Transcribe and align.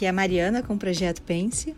aqui 0.00 0.06
é 0.06 0.08
a 0.08 0.14
Mariana 0.14 0.62
com 0.62 0.72
o 0.72 0.78
Projeto 0.78 1.20
Pense. 1.20 1.74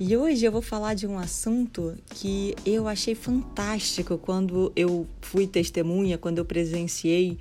E 0.00 0.16
hoje 0.16 0.44
eu 0.44 0.50
vou 0.50 0.60
falar 0.60 0.94
de 0.94 1.06
um 1.06 1.16
assunto 1.16 1.96
que 2.10 2.52
eu 2.66 2.88
achei 2.88 3.14
fantástico 3.14 4.18
quando 4.18 4.72
eu 4.74 5.06
fui 5.20 5.46
testemunha, 5.46 6.18
quando 6.18 6.38
eu 6.38 6.44
presenciei 6.44 7.38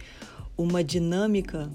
uma 0.56 0.84
dinâmica 0.84 1.68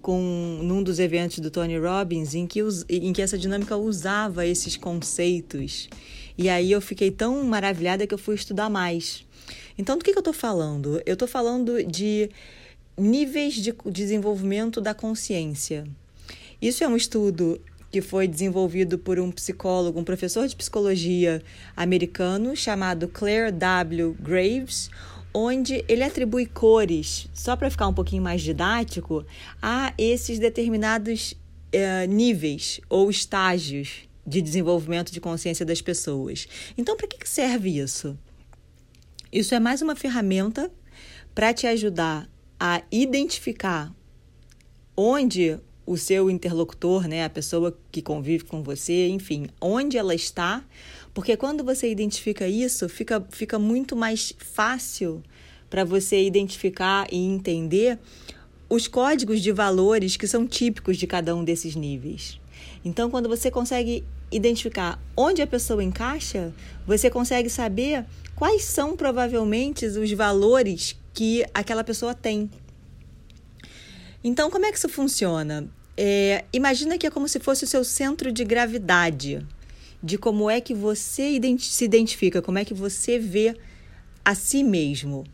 com 0.00 0.58
num 0.60 0.82
dos 0.82 0.98
eventos 0.98 1.38
do 1.38 1.52
Tony 1.52 1.78
Robbins 1.78 2.34
em 2.34 2.48
que, 2.48 2.58
em 2.90 3.12
que 3.12 3.22
essa 3.22 3.38
dinâmica 3.38 3.76
usava 3.76 4.44
esses 4.44 4.76
conceitos. 4.76 5.88
E 6.36 6.48
aí 6.48 6.72
eu 6.72 6.80
fiquei 6.80 7.12
tão 7.12 7.44
maravilhada 7.44 8.08
que 8.08 8.14
eu 8.14 8.18
fui 8.18 8.34
estudar 8.34 8.68
mais. 8.68 9.24
Então, 9.78 9.96
do 9.96 10.04
que, 10.04 10.10
que 10.10 10.18
eu 10.18 10.20
estou 10.20 10.34
falando? 10.34 11.00
Eu 11.06 11.12
estou 11.12 11.28
falando 11.28 11.80
de 11.84 12.28
níveis 12.98 13.54
de 13.54 13.72
desenvolvimento 13.86 14.80
da 14.80 14.92
consciência. 14.92 15.84
Isso 16.62 16.84
é 16.84 16.88
um 16.88 16.96
estudo 16.96 17.60
que 17.90 18.00
foi 18.00 18.28
desenvolvido 18.28 18.96
por 18.96 19.18
um 19.18 19.32
psicólogo, 19.32 19.98
um 19.98 20.04
professor 20.04 20.46
de 20.46 20.54
psicologia 20.54 21.42
americano 21.76 22.54
chamado 22.54 23.08
Claire 23.08 23.50
W. 23.50 24.16
Graves, 24.20 24.88
onde 25.34 25.84
ele 25.88 26.04
atribui 26.04 26.46
cores, 26.46 27.26
só 27.34 27.56
para 27.56 27.68
ficar 27.68 27.88
um 27.88 27.92
pouquinho 27.92 28.22
mais 28.22 28.42
didático, 28.42 29.26
a 29.60 29.92
esses 29.98 30.38
determinados 30.38 31.32
uh, 31.32 32.08
níveis 32.08 32.80
ou 32.88 33.10
estágios 33.10 34.08
de 34.24 34.40
desenvolvimento 34.40 35.10
de 35.10 35.20
consciência 35.20 35.66
das 35.66 35.82
pessoas. 35.82 36.46
Então, 36.78 36.96
para 36.96 37.08
que 37.08 37.28
serve 37.28 37.76
isso? 37.76 38.16
Isso 39.32 39.52
é 39.52 39.58
mais 39.58 39.82
uma 39.82 39.96
ferramenta 39.96 40.70
para 41.34 41.52
te 41.52 41.66
ajudar 41.66 42.30
a 42.60 42.82
identificar 42.92 43.92
onde 44.96 45.58
o 45.84 45.96
seu 45.96 46.30
interlocutor, 46.30 47.08
né, 47.08 47.24
a 47.24 47.30
pessoa 47.30 47.76
que 47.90 48.00
convive 48.00 48.44
com 48.44 48.62
você, 48.62 49.08
enfim, 49.08 49.46
onde 49.60 49.98
ela 49.98 50.14
está, 50.14 50.64
porque 51.12 51.36
quando 51.36 51.64
você 51.64 51.90
identifica 51.90 52.46
isso, 52.46 52.88
fica, 52.88 53.24
fica 53.30 53.58
muito 53.58 53.96
mais 53.96 54.32
fácil 54.38 55.22
para 55.68 55.84
você 55.84 56.22
identificar 56.24 57.06
e 57.10 57.16
entender 57.16 57.98
os 58.68 58.86
códigos 58.86 59.40
de 59.40 59.52
valores 59.52 60.16
que 60.16 60.26
são 60.26 60.46
típicos 60.46 60.96
de 60.96 61.06
cada 61.06 61.34
um 61.34 61.44
desses 61.44 61.74
níveis. 61.74 62.40
Então, 62.84 63.10
quando 63.10 63.28
você 63.28 63.50
consegue 63.50 64.04
identificar 64.30 64.98
onde 65.16 65.42
a 65.42 65.46
pessoa 65.46 65.84
encaixa, 65.84 66.52
você 66.86 67.10
consegue 67.10 67.50
saber 67.50 68.06
quais 68.34 68.64
são 68.64 68.96
provavelmente 68.96 69.84
os 69.84 70.12
valores 70.12 70.96
que 71.12 71.44
aquela 71.52 71.84
pessoa 71.84 72.14
tem. 72.14 72.50
Então, 74.24 74.50
como 74.50 74.66
é 74.66 74.70
que 74.70 74.78
isso 74.78 74.88
funciona? 74.88 75.68
É, 75.96 76.44
imagina 76.52 76.96
que 76.96 77.06
é 77.06 77.10
como 77.10 77.28
se 77.28 77.40
fosse 77.40 77.64
o 77.64 77.66
seu 77.66 77.84
centro 77.84 78.32
de 78.32 78.44
gravidade, 78.44 79.44
de 80.02 80.16
como 80.16 80.48
é 80.48 80.60
que 80.60 80.74
você 80.74 81.38
se 81.58 81.84
identifica, 81.84 82.40
como 82.40 82.58
é 82.58 82.64
que 82.64 82.74
você 82.74 83.18
vê 83.18 83.56
a 84.24 84.34
si 84.34 84.62
mesmo. 84.62 85.24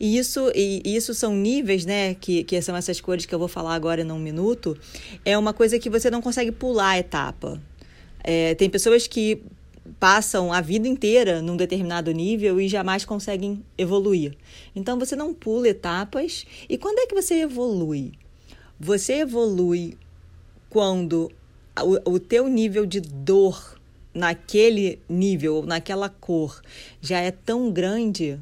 E 0.00 0.16
isso, 0.16 0.50
e 0.54 0.80
isso 0.84 1.12
são 1.12 1.34
níveis, 1.34 1.84
né? 1.84 2.14
Que, 2.14 2.44
que 2.44 2.60
são 2.62 2.76
essas 2.76 3.00
cores 3.00 3.26
que 3.26 3.34
eu 3.34 3.38
vou 3.38 3.48
falar 3.48 3.74
agora 3.74 4.00
em 4.00 4.10
um 4.10 4.18
minuto. 4.18 4.76
É 5.24 5.36
uma 5.36 5.52
coisa 5.52 5.78
que 5.78 5.90
você 5.90 6.10
não 6.10 6.22
consegue 6.22 6.50
pular 6.50 6.90
a 6.90 6.98
etapa. 6.98 7.60
É, 8.22 8.54
tem 8.54 8.70
pessoas 8.70 9.06
que 9.06 9.42
passam 10.00 10.52
a 10.52 10.60
vida 10.60 10.88
inteira 10.88 11.40
num 11.40 11.56
determinado 11.56 12.10
nível 12.10 12.60
e 12.60 12.68
jamais 12.68 13.04
conseguem 13.04 13.62
evoluir. 13.78 14.36
Então 14.74 14.98
você 14.98 15.14
não 15.14 15.32
pula 15.32 15.68
etapas. 15.68 16.46
E 16.68 16.76
quando 16.78 16.98
é 16.98 17.06
que 17.06 17.14
você 17.14 17.34
evolui? 17.42 18.12
Você 18.78 19.20
evolui 19.20 19.96
quando 20.68 21.30
o, 21.82 22.12
o 22.12 22.20
teu 22.20 22.48
nível 22.48 22.84
de 22.84 23.00
dor 23.00 23.78
naquele 24.12 24.98
nível, 25.08 25.62
naquela 25.66 26.08
cor, 26.08 26.60
já 27.00 27.20
é 27.20 27.30
tão 27.30 27.70
grande, 27.70 28.38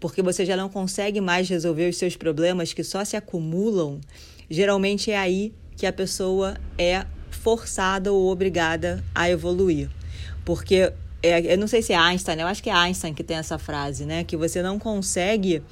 porque 0.00 0.20
você 0.20 0.44
já 0.44 0.56
não 0.56 0.68
consegue 0.68 1.20
mais 1.20 1.48
resolver 1.48 1.88
os 1.88 1.96
seus 1.96 2.16
problemas 2.16 2.72
que 2.72 2.82
só 2.82 3.04
se 3.04 3.16
acumulam, 3.16 4.00
geralmente 4.50 5.10
é 5.10 5.16
aí 5.16 5.52
que 5.76 5.86
a 5.86 5.92
pessoa 5.92 6.56
é 6.76 7.06
forçada 7.30 8.12
ou 8.12 8.30
obrigada 8.30 9.02
a 9.14 9.30
evoluir. 9.30 9.88
Porque 10.44 10.92
é, 11.22 11.52
eu 11.54 11.58
não 11.58 11.68
sei 11.68 11.82
se 11.82 11.92
é 11.92 11.96
Einstein, 11.96 12.40
eu 12.40 12.46
acho 12.46 12.62
que 12.62 12.70
é 12.70 12.72
Einstein 12.72 13.14
que 13.14 13.22
tem 13.22 13.36
essa 13.36 13.58
frase, 13.58 14.04
né? 14.04 14.24
Que 14.24 14.36
você 14.36 14.60
não 14.60 14.78
consegue 14.78 15.62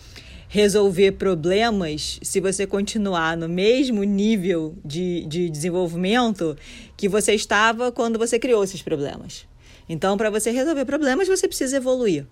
resolver 0.53 1.13
problemas 1.13 2.19
se 2.25 2.41
você 2.41 2.67
continuar 2.67 3.37
no 3.37 3.49
mesmo 3.49 4.03
nível 4.03 4.75
de, 4.85 5.25
de 5.27 5.49
desenvolvimento 5.49 6.57
que 6.97 7.09
você 7.09 7.33
estava 7.35 7.93
quando 7.93 8.19
você 8.19 8.37
criou 8.37 8.65
esses 8.65 8.83
problemas. 8.83 9.47
Então, 9.89 10.17
para 10.17 10.29
você 10.29 10.51
resolver 10.51 10.85
problemas, 10.85 11.29
você 11.29 11.47
precisa 11.47 11.77
evoluir. 11.77 12.27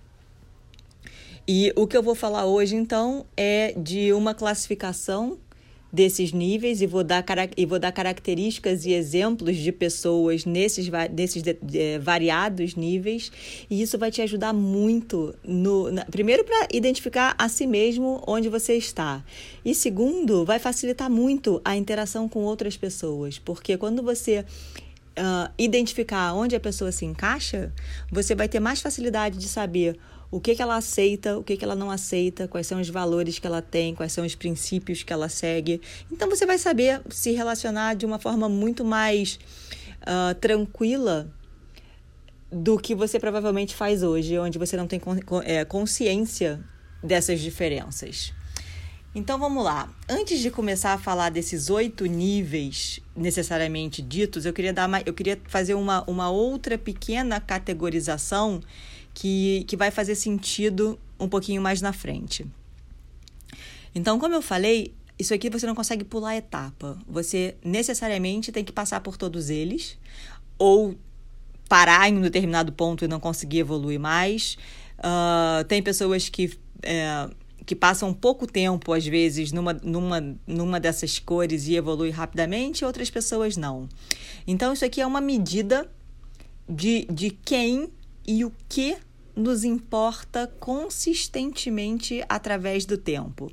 E 1.46 1.72
o 1.76 1.86
que 1.86 1.96
eu 1.96 2.02
vou 2.02 2.16
falar 2.16 2.44
hoje, 2.44 2.74
então, 2.74 3.24
é 3.36 3.72
de 3.76 4.12
uma 4.12 4.34
classificação 4.34 5.38
desses 5.92 6.32
níveis 6.32 6.82
e 6.82 6.86
vou 6.86 7.02
dar, 7.02 7.24
e 7.56 7.64
vou 7.64 7.78
dar 7.78 7.92
características 7.92 8.84
e 8.84 8.92
exemplos 8.92 9.56
de 9.56 9.72
pessoas 9.72 10.44
nesses, 10.44 10.88
nesses 11.10 11.42
de, 11.42 11.54
de, 11.60 11.98
variados 11.98 12.74
níveis. 12.74 13.32
E 13.70 13.80
isso 13.80 13.98
vai 13.98 14.10
te 14.10 14.22
ajudar 14.22 14.52
muito 14.52 15.34
no 15.42 15.90
na, 15.90 16.04
primeiro 16.04 16.44
para 16.44 16.68
identificar 16.72 17.34
a 17.38 17.48
si 17.48 17.66
mesmo 17.66 18.22
onde 18.26 18.48
você 18.48 18.74
está. 18.74 19.24
E 19.64 19.74
segundo 19.74 20.44
vai 20.44 20.58
facilitar 20.58 21.10
muito 21.10 21.60
a 21.64 21.76
interação 21.76 22.28
com 22.28 22.40
outras 22.44 22.76
pessoas 22.76 23.38
porque 23.38 23.76
quando 23.76 24.02
você 24.02 24.44
uh, 25.18 25.52
identificar 25.58 26.34
onde 26.34 26.54
a 26.54 26.60
pessoa 26.60 26.92
se 26.92 27.04
encaixa 27.04 27.72
você 28.10 28.34
vai 28.34 28.48
ter 28.48 28.60
mais 28.60 28.80
facilidade 28.80 29.38
de 29.38 29.48
saber 29.48 29.98
o 30.30 30.40
que, 30.40 30.54
que 30.54 30.62
ela 30.62 30.76
aceita, 30.76 31.38
o 31.38 31.42
que, 31.42 31.56
que 31.56 31.64
ela 31.64 31.74
não 31.74 31.90
aceita, 31.90 32.46
quais 32.46 32.66
são 32.66 32.80
os 32.80 32.88
valores 32.88 33.38
que 33.38 33.46
ela 33.46 33.62
tem, 33.62 33.94
quais 33.94 34.12
são 34.12 34.26
os 34.26 34.34
princípios 34.34 35.02
que 35.02 35.12
ela 35.12 35.28
segue. 35.28 35.80
Então 36.12 36.28
você 36.28 36.44
vai 36.44 36.58
saber 36.58 37.00
se 37.08 37.32
relacionar 37.32 37.94
de 37.94 38.04
uma 38.04 38.18
forma 38.18 38.48
muito 38.48 38.84
mais 38.84 39.38
uh, 40.02 40.34
tranquila 40.34 41.32
do 42.50 42.78
que 42.78 42.94
você 42.94 43.18
provavelmente 43.18 43.74
faz 43.74 44.02
hoje, 44.02 44.38
onde 44.38 44.58
você 44.58 44.76
não 44.76 44.86
tem 44.86 45.00
é, 45.44 45.64
consciência 45.64 46.60
dessas 47.02 47.40
diferenças. 47.40 48.32
Então 49.14 49.38
vamos 49.38 49.64
lá. 49.64 49.90
Antes 50.08 50.38
de 50.40 50.50
começar 50.50 50.92
a 50.92 50.98
falar 50.98 51.30
desses 51.30 51.70
oito 51.70 52.04
níveis 52.06 53.00
necessariamente 53.16 54.00
ditos, 54.02 54.44
eu 54.44 54.52
queria 54.52 54.72
dar 54.72 54.86
uma, 54.86 55.00
eu 55.04 55.14
queria 55.14 55.40
fazer 55.46 55.74
uma, 55.74 56.04
uma 56.08 56.30
outra 56.30 56.76
pequena 56.76 57.40
categorização 57.40 58.60
que, 59.14 59.64
que 59.66 59.76
vai 59.76 59.90
fazer 59.90 60.14
sentido 60.14 60.98
um 61.18 61.28
pouquinho 61.28 61.60
mais 61.60 61.80
na 61.80 61.92
frente. 61.92 62.46
Então, 63.94 64.18
como 64.18 64.34
eu 64.34 64.42
falei, 64.42 64.94
isso 65.18 65.34
aqui 65.34 65.50
você 65.50 65.66
não 65.66 65.74
consegue 65.74 66.04
pular 66.04 66.36
etapa. 66.36 66.96
Você 67.08 67.56
necessariamente 67.64 68.52
tem 68.52 68.64
que 68.64 68.72
passar 68.72 69.00
por 69.00 69.16
todos 69.16 69.50
eles, 69.50 69.98
ou 70.58 70.94
parar 71.68 72.08
em 72.08 72.16
um 72.16 72.20
determinado 72.20 72.72
ponto 72.72 73.04
e 73.04 73.08
não 73.08 73.20
conseguir 73.20 73.58
evoluir 73.58 73.98
mais. 73.98 74.56
Uh, 74.98 75.64
tem 75.64 75.82
pessoas 75.82 76.28
que, 76.28 76.56
é, 76.82 77.28
que 77.66 77.74
passam 77.74 78.14
pouco 78.14 78.46
tempo, 78.46 78.92
às 78.92 79.06
vezes, 79.06 79.52
numa, 79.52 79.74
numa, 79.74 80.36
numa 80.46 80.80
dessas 80.80 81.18
cores 81.18 81.66
e 81.66 81.76
evoluem 81.76 82.10
rapidamente, 82.10 82.84
outras 82.84 83.10
pessoas 83.10 83.56
não. 83.56 83.88
Então, 84.46 84.72
isso 84.72 84.84
aqui 84.84 85.00
é 85.00 85.06
uma 85.06 85.20
medida 85.20 85.90
de, 86.68 87.06
de 87.10 87.30
quem 87.30 87.90
e 88.28 88.44
o 88.44 88.52
que 88.68 88.98
nos 89.34 89.64
importa 89.64 90.52
consistentemente 90.60 92.22
através 92.28 92.84
do 92.84 92.98
tempo. 92.98 93.50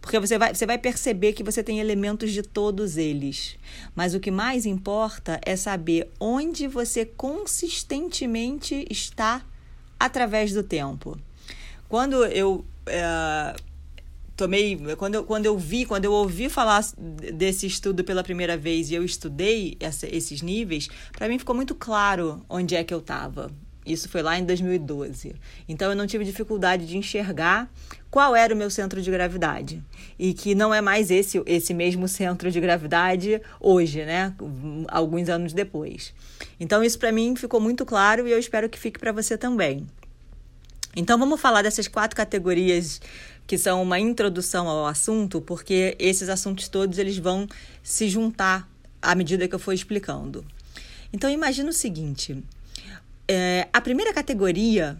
Porque 0.00 0.18
você 0.18 0.36
vai, 0.36 0.52
você 0.52 0.66
vai 0.66 0.78
perceber 0.78 1.32
que 1.32 1.44
você 1.44 1.62
tem 1.62 1.78
elementos 1.78 2.32
de 2.32 2.42
todos 2.42 2.96
eles. 2.96 3.56
Mas 3.94 4.12
o 4.12 4.18
que 4.18 4.30
mais 4.30 4.66
importa 4.66 5.40
é 5.46 5.54
saber 5.54 6.10
onde 6.18 6.66
você 6.66 7.04
consistentemente 7.04 8.84
está 8.90 9.46
através 9.98 10.52
do 10.52 10.64
tempo. 10.64 11.16
Quando 11.88 12.24
eu 12.24 12.64
é, 12.86 13.54
tomei. 14.36 14.76
Quando 14.96 15.14
eu, 15.16 15.24
quando 15.24 15.46
eu 15.46 15.56
vi, 15.56 15.84
quando 15.84 16.06
eu 16.06 16.12
ouvi 16.12 16.48
falar 16.48 16.82
desse 16.96 17.66
estudo 17.66 18.02
pela 18.02 18.24
primeira 18.24 18.56
vez 18.56 18.90
e 18.90 18.94
eu 18.94 19.04
estudei 19.04 19.76
essa, 19.78 20.08
esses 20.08 20.42
níveis, 20.42 20.88
para 21.12 21.28
mim 21.28 21.38
ficou 21.38 21.54
muito 21.54 21.76
claro 21.76 22.44
onde 22.48 22.74
é 22.74 22.82
que 22.82 22.92
eu 22.92 22.98
estava. 22.98 23.52
Isso 23.84 24.08
foi 24.08 24.22
lá 24.22 24.38
em 24.38 24.44
2012. 24.44 25.34
Então 25.68 25.90
eu 25.90 25.96
não 25.96 26.06
tive 26.06 26.24
dificuldade 26.24 26.86
de 26.86 26.96
enxergar 26.96 27.70
qual 28.10 28.36
era 28.36 28.54
o 28.54 28.56
meu 28.56 28.70
centro 28.70 29.00
de 29.00 29.10
gravidade 29.10 29.82
e 30.18 30.34
que 30.34 30.54
não 30.54 30.72
é 30.72 30.80
mais 30.80 31.10
esse 31.10 31.42
esse 31.46 31.72
mesmo 31.72 32.06
centro 32.06 32.50
de 32.50 32.60
gravidade 32.60 33.40
hoje, 33.58 34.04
né? 34.04 34.34
Alguns 34.88 35.28
anos 35.28 35.52
depois. 35.52 36.12
Então 36.58 36.84
isso 36.84 36.98
para 36.98 37.10
mim 37.10 37.34
ficou 37.36 37.60
muito 37.60 37.86
claro 37.86 38.28
e 38.28 38.32
eu 38.32 38.38
espero 38.38 38.68
que 38.68 38.78
fique 38.78 38.98
para 38.98 39.12
você 39.12 39.38
também. 39.38 39.86
Então 40.94 41.18
vamos 41.18 41.40
falar 41.40 41.62
dessas 41.62 41.88
quatro 41.88 42.16
categorias 42.16 43.00
que 43.46 43.56
são 43.56 43.82
uma 43.82 43.98
introdução 43.98 44.68
ao 44.68 44.86
assunto, 44.86 45.40
porque 45.40 45.96
esses 45.98 46.28
assuntos 46.28 46.68
todos 46.68 46.98
eles 46.98 47.18
vão 47.18 47.48
se 47.82 48.08
juntar 48.08 48.68
à 49.02 49.14
medida 49.14 49.48
que 49.48 49.54
eu 49.54 49.58
for 49.58 49.72
explicando. 49.72 50.44
Então, 51.12 51.28
imagina 51.28 51.70
o 51.70 51.72
seguinte: 51.72 52.42
é, 53.30 53.68
a 53.72 53.80
primeira 53.80 54.12
categoria 54.12 54.98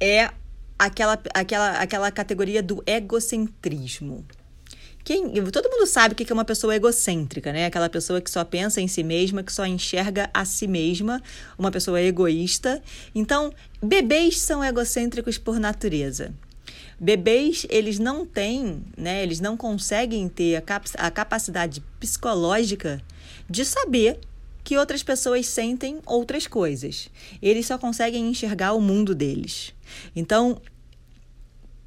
é 0.00 0.28
aquela, 0.76 1.16
aquela, 1.32 1.70
aquela 1.78 2.10
categoria 2.10 2.60
do 2.60 2.82
egocentrismo. 2.84 4.26
Quem, 5.04 5.32
todo 5.52 5.70
mundo 5.70 5.86
sabe 5.86 6.14
o 6.14 6.16
que 6.16 6.32
é 6.32 6.34
uma 6.34 6.44
pessoa 6.44 6.74
egocêntrica, 6.74 7.52
né? 7.52 7.66
Aquela 7.66 7.88
pessoa 7.88 8.20
que 8.20 8.28
só 8.28 8.44
pensa 8.44 8.80
em 8.80 8.88
si 8.88 9.04
mesma, 9.04 9.44
que 9.44 9.52
só 9.52 9.64
enxerga 9.64 10.28
a 10.34 10.44
si 10.44 10.66
mesma, 10.66 11.22
uma 11.56 11.70
pessoa 11.70 12.02
egoísta. 12.02 12.82
Então, 13.14 13.52
bebês 13.80 14.40
são 14.40 14.64
egocêntricos 14.64 15.38
por 15.38 15.60
natureza. 15.60 16.34
Bebês, 16.98 17.64
eles 17.70 18.00
não 18.00 18.26
têm, 18.26 18.82
né? 18.96 19.22
Eles 19.22 19.38
não 19.38 19.56
conseguem 19.56 20.28
ter 20.28 20.56
a, 20.56 20.60
cap 20.60 20.90
a 20.98 21.08
capacidade 21.08 21.80
psicológica 22.00 23.00
de 23.48 23.64
saber 23.64 24.18
que 24.66 24.76
outras 24.76 25.00
pessoas 25.00 25.46
sentem 25.46 26.00
outras 26.04 26.48
coisas. 26.48 27.08
Eles 27.40 27.68
só 27.68 27.78
conseguem 27.78 28.28
enxergar 28.28 28.72
o 28.72 28.80
mundo 28.80 29.14
deles. 29.14 29.72
Então, 30.14 30.60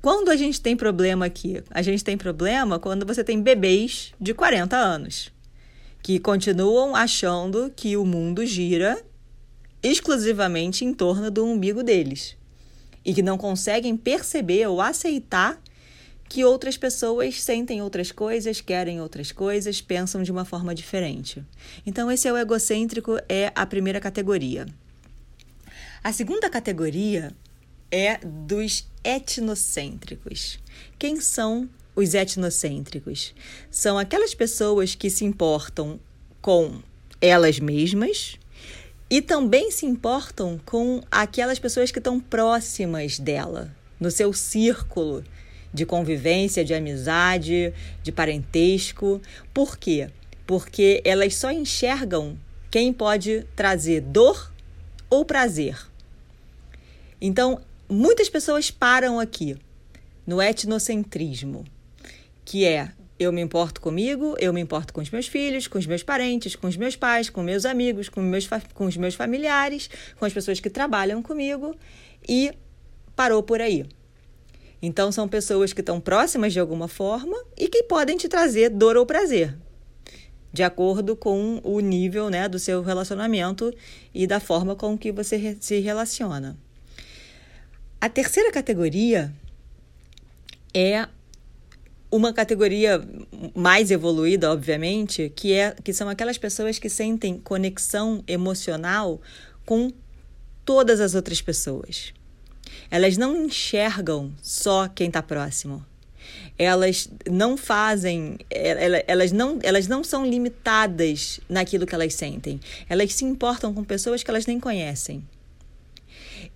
quando 0.02 0.30
a 0.30 0.38
gente 0.38 0.62
tem 0.62 0.78
problema 0.78 1.26
aqui? 1.26 1.62
A 1.72 1.82
gente 1.82 2.06
tem 2.06 2.18
problema 2.18 2.80
quando 2.80 3.06
você 3.06 3.22
tem 3.22 3.42
bebês 3.42 4.14
de 4.18 4.34
40 4.34 4.78
anos 4.78 5.30
que 6.02 6.20
continuam 6.20 6.96
achando 6.96 7.70
que 7.76 7.98
o 7.98 8.06
mundo 8.06 8.46
gira 8.46 9.04
exclusivamente 9.84 10.86
em 10.86 10.94
torno 10.94 11.30
do 11.30 11.44
umbigo 11.44 11.84
deles 11.84 12.38
e 13.04 13.14
que 13.14 13.22
não 13.22 13.38
conseguem 13.38 13.98
perceber 13.98 14.66
ou 14.68 14.80
aceitar 14.80 15.62
que 16.30 16.46
outras 16.46 16.78
pessoas 16.78 17.42
sentem 17.42 17.82
outras 17.82 18.12
coisas, 18.12 18.62
querem 18.62 19.02
outras 19.02 19.32
coisas, 19.32 19.82
pensam 19.82 20.22
de 20.22 20.32
uma 20.32 20.46
forma 20.46 20.76
diferente. 20.76 21.44
Então, 21.84 22.12
esse 22.12 22.28
é 22.28 22.32
o 22.32 22.38
egocêntrico, 22.38 23.18
é 23.28 23.52
a 23.56 23.66
primeira 23.66 24.00
categoria. 24.00 24.68
A 26.04 26.14
segunda 26.14 26.48
categoria 26.48 27.36
é 27.92 28.20
dos 28.20 28.88
etnocêntricos. 29.04 30.60
Quem 31.00 31.20
são 31.20 31.68
os 31.96 32.14
etnocêntricos? 32.14 33.34
São 33.72 33.98
aquelas 33.98 34.36
pessoas 34.36 34.94
que 34.94 35.10
se 35.10 35.26
importam 35.26 36.00
com 36.40 36.80
elas 37.20 37.60
mesmas 37.60 38.38
e 39.10 39.20
também 39.20 39.72
se 39.72 39.88
importam 39.88 40.62
com 40.64 41.02
aquelas 41.10 41.58
pessoas 41.58 41.90
que 41.90 41.98
estão 41.98 42.20
próximas 42.20 43.18
dela, 43.18 43.76
no 44.00 44.12
seu 44.12 44.32
círculo 44.32 45.24
de 45.74 45.86
convivência, 45.86 46.66
de 46.66 46.74
amizade, 46.74 47.74
de 48.02 48.12
parentesco. 48.12 49.22
Por 49.54 49.78
quê? 49.78 50.10
Porque 50.46 51.02
elas 51.06 51.36
só 51.36 51.52
enxergam 51.52 52.38
quem 52.72 52.94
pode 52.94 53.46
trazer 53.56 54.02
dor 54.02 54.52
ou 55.10 55.26
prazer. 55.26 55.78
Então, 57.22 57.62
muitas 57.88 58.30
pessoas 58.30 58.72
param 58.72 59.20
aqui 59.20 59.58
no 60.26 60.42
etnocentrismo, 60.42 61.66
que 62.46 62.66
é 62.66 62.92
eu 63.20 63.34
me 63.34 63.42
importo 63.42 63.82
comigo, 63.82 64.36
eu 64.40 64.54
me 64.54 64.62
importo 64.62 64.94
com 64.94 65.02
os 65.02 65.10
meus 65.10 65.28
filhos, 65.28 65.68
com 65.68 65.78
os 65.78 65.86
meus 65.86 66.02
parentes, 66.02 66.56
com 66.56 66.68
os 66.68 66.78
meus 66.78 66.96
pais, 66.96 67.30
com 67.30 67.44
meus 67.44 67.66
amigos, 67.66 68.08
com, 68.08 68.22
meus 68.22 68.48
com 68.74 68.86
os 68.86 68.96
meus 68.96 69.14
familiares, 69.14 69.90
com 70.18 70.24
as 70.24 70.32
pessoas 70.32 70.62
que 70.62 70.70
trabalham 70.70 71.22
comigo 71.22 71.76
e 72.28 72.54
parou 73.18 73.44
por 73.44 73.60
aí. 73.60 73.86
Então, 74.82 75.12
são 75.12 75.28
pessoas 75.28 75.74
que 75.74 75.82
estão 75.82 76.00
próximas 76.00 76.54
de 76.54 76.60
alguma 76.60 76.88
forma 76.88 77.38
e 77.58 77.68
que 77.68 77.84
podem 77.84 78.18
te 78.18 78.30
trazer 78.30 78.70
dor 78.70 78.96
ou 78.96 79.06
prazer, 79.06 79.58
de 80.54 80.64
acordo 80.64 81.16
com 81.16 81.60
o 81.64 81.80
nível 81.80 82.30
né, 82.30 82.48
do 82.48 82.58
seu 82.58 82.82
relacionamento 82.82 83.74
e 84.14 84.26
da 84.26 84.40
forma 84.40 84.76
com 84.76 84.98
que 84.98 85.12
você 85.12 85.58
se 85.60 85.80
relaciona. 85.80 86.58
A 88.00 88.08
terceira 88.08 88.52
categoria 88.52 89.34
é 90.74 91.08
uma 92.12 92.34
categoria 92.34 93.02
mais 93.54 93.92
evoluída, 93.92 94.52
obviamente, 94.52 95.32
que, 95.36 95.54
é, 95.54 95.76
que 95.84 95.94
são 95.94 96.10
aquelas 96.10 96.38
pessoas 96.38 96.80
que 96.80 96.90
sentem 96.90 97.38
conexão 97.38 98.24
emocional 98.28 99.22
com 99.66 99.92
todas 100.66 101.00
as 101.00 101.14
outras 101.14 101.42
pessoas. 101.42 102.14
Elas 102.90 103.18
não 103.18 103.46
enxergam 103.46 104.32
só 104.42 104.88
quem 104.88 105.08
está 105.08 105.22
próximo. 105.22 105.86
Elas 106.58 107.10
não 107.30 107.56
fazem, 107.56 108.38
elas 109.08 109.32
não, 109.32 109.60
elas 109.64 109.88
não 109.88 110.04
são 110.04 110.26
limitadas 110.26 111.40
naquilo 111.48 111.86
que 111.86 111.96
elas 111.96 112.14
sentem. 112.14 112.60
Elas 112.90 113.14
se 113.14 113.24
importam 113.24 113.74
com 113.74 113.84
pessoas 113.84 114.24
que 114.24 114.30
elas 114.30 114.46
nem 114.46 114.60
conhecem. 114.60 115.24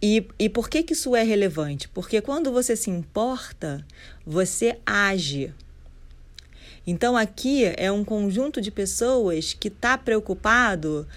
E, 0.01 0.27
e 0.37 0.49
por 0.49 0.69
que, 0.69 0.83
que 0.83 0.93
isso 0.93 1.15
é 1.15 1.23
relevante? 1.23 1.87
Porque 1.87 2.19
quando 2.19 2.51
você 2.51 2.75
se 2.75 2.89
importa, 2.89 3.85
você 4.25 4.77
age. 4.85 5.53
Então 6.85 7.15
aqui 7.15 7.63
é 7.77 7.89
um 7.89 8.03
conjunto 8.03 8.59
de 8.59 8.69
pessoas 8.69 9.53
que 9.53 9.69
está 9.69 9.97
preocupado 9.97 11.07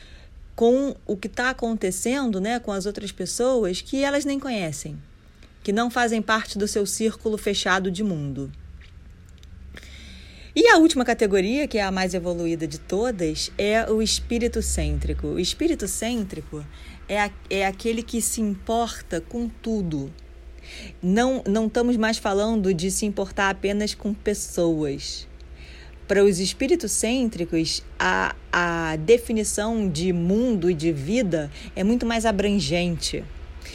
com 0.57 0.97
o 1.07 1.17
que 1.17 1.29
está 1.29 1.51
acontecendo 1.51 2.41
né, 2.41 2.59
com 2.59 2.73
as 2.73 2.87
outras 2.87 3.13
pessoas 3.13 3.83
que 3.83 4.03
elas 4.03 4.25
nem 4.25 4.41
conhecem, 4.41 4.97
que 5.63 5.71
não 5.71 5.91
fazem 5.91 6.23
parte 6.23 6.57
do 6.57 6.67
seu 6.67 6.87
círculo 6.87 7.37
fechado 7.37 7.91
de 7.91 8.03
mundo. 8.03 8.51
E 10.59 10.69
a 10.69 10.79
última 10.79 11.05
categoria, 11.05 11.69
que 11.69 11.77
é 11.77 11.83
a 11.83 11.91
mais 11.91 12.15
evoluída 12.15 12.67
de 12.67 12.81
todas, 12.81 13.53
é 13.59 13.91
o 13.91 14.01
espírito 14.01 14.63
cêntrico. 14.63 15.27
O 15.27 15.39
espírito 15.39 15.87
cêntrico 15.87 16.65
é, 17.07 17.21
a, 17.21 17.31
é 17.51 17.67
aquele 17.67 18.03
que 18.03 18.23
se 18.23 18.41
importa 18.41 19.21
com 19.21 19.51
tudo. 19.51 20.11
Não, 21.03 21.43
não 21.47 21.67
estamos 21.67 21.99
mais 21.99 22.17
falando 22.17 22.73
de 22.73 22.91
se 22.91 23.05
importar 23.05 23.51
apenas 23.51 23.95
com 23.95 24.15
pessoas. 24.15 25.29
Para 26.07 26.23
os 26.23 26.39
espíritos 26.39 26.93
cêntricos, 26.93 27.83
a, 27.99 28.35
a 28.53 28.97
definição 28.97 29.89
de 29.89 30.13
mundo 30.13 30.71
e 30.71 30.75
de 30.75 30.93
vida 30.93 31.51
é 31.75 31.83
muito 31.83 32.07
mais 32.07 32.25
abrangente. 32.25 33.25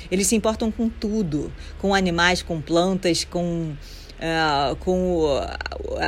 Eles 0.09 0.27
se 0.27 0.35
importam 0.35 0.71
com 0.71 0.87
tudo, 0.87 1.51
com 1.79 1.93
animais, 1.93 2.41
com 2.41 2.61
plantas, 2.61 3.23
com 3.23 3.73
Uh, 4.21 4.75
com 4.75 5.23
o 5.23 5.39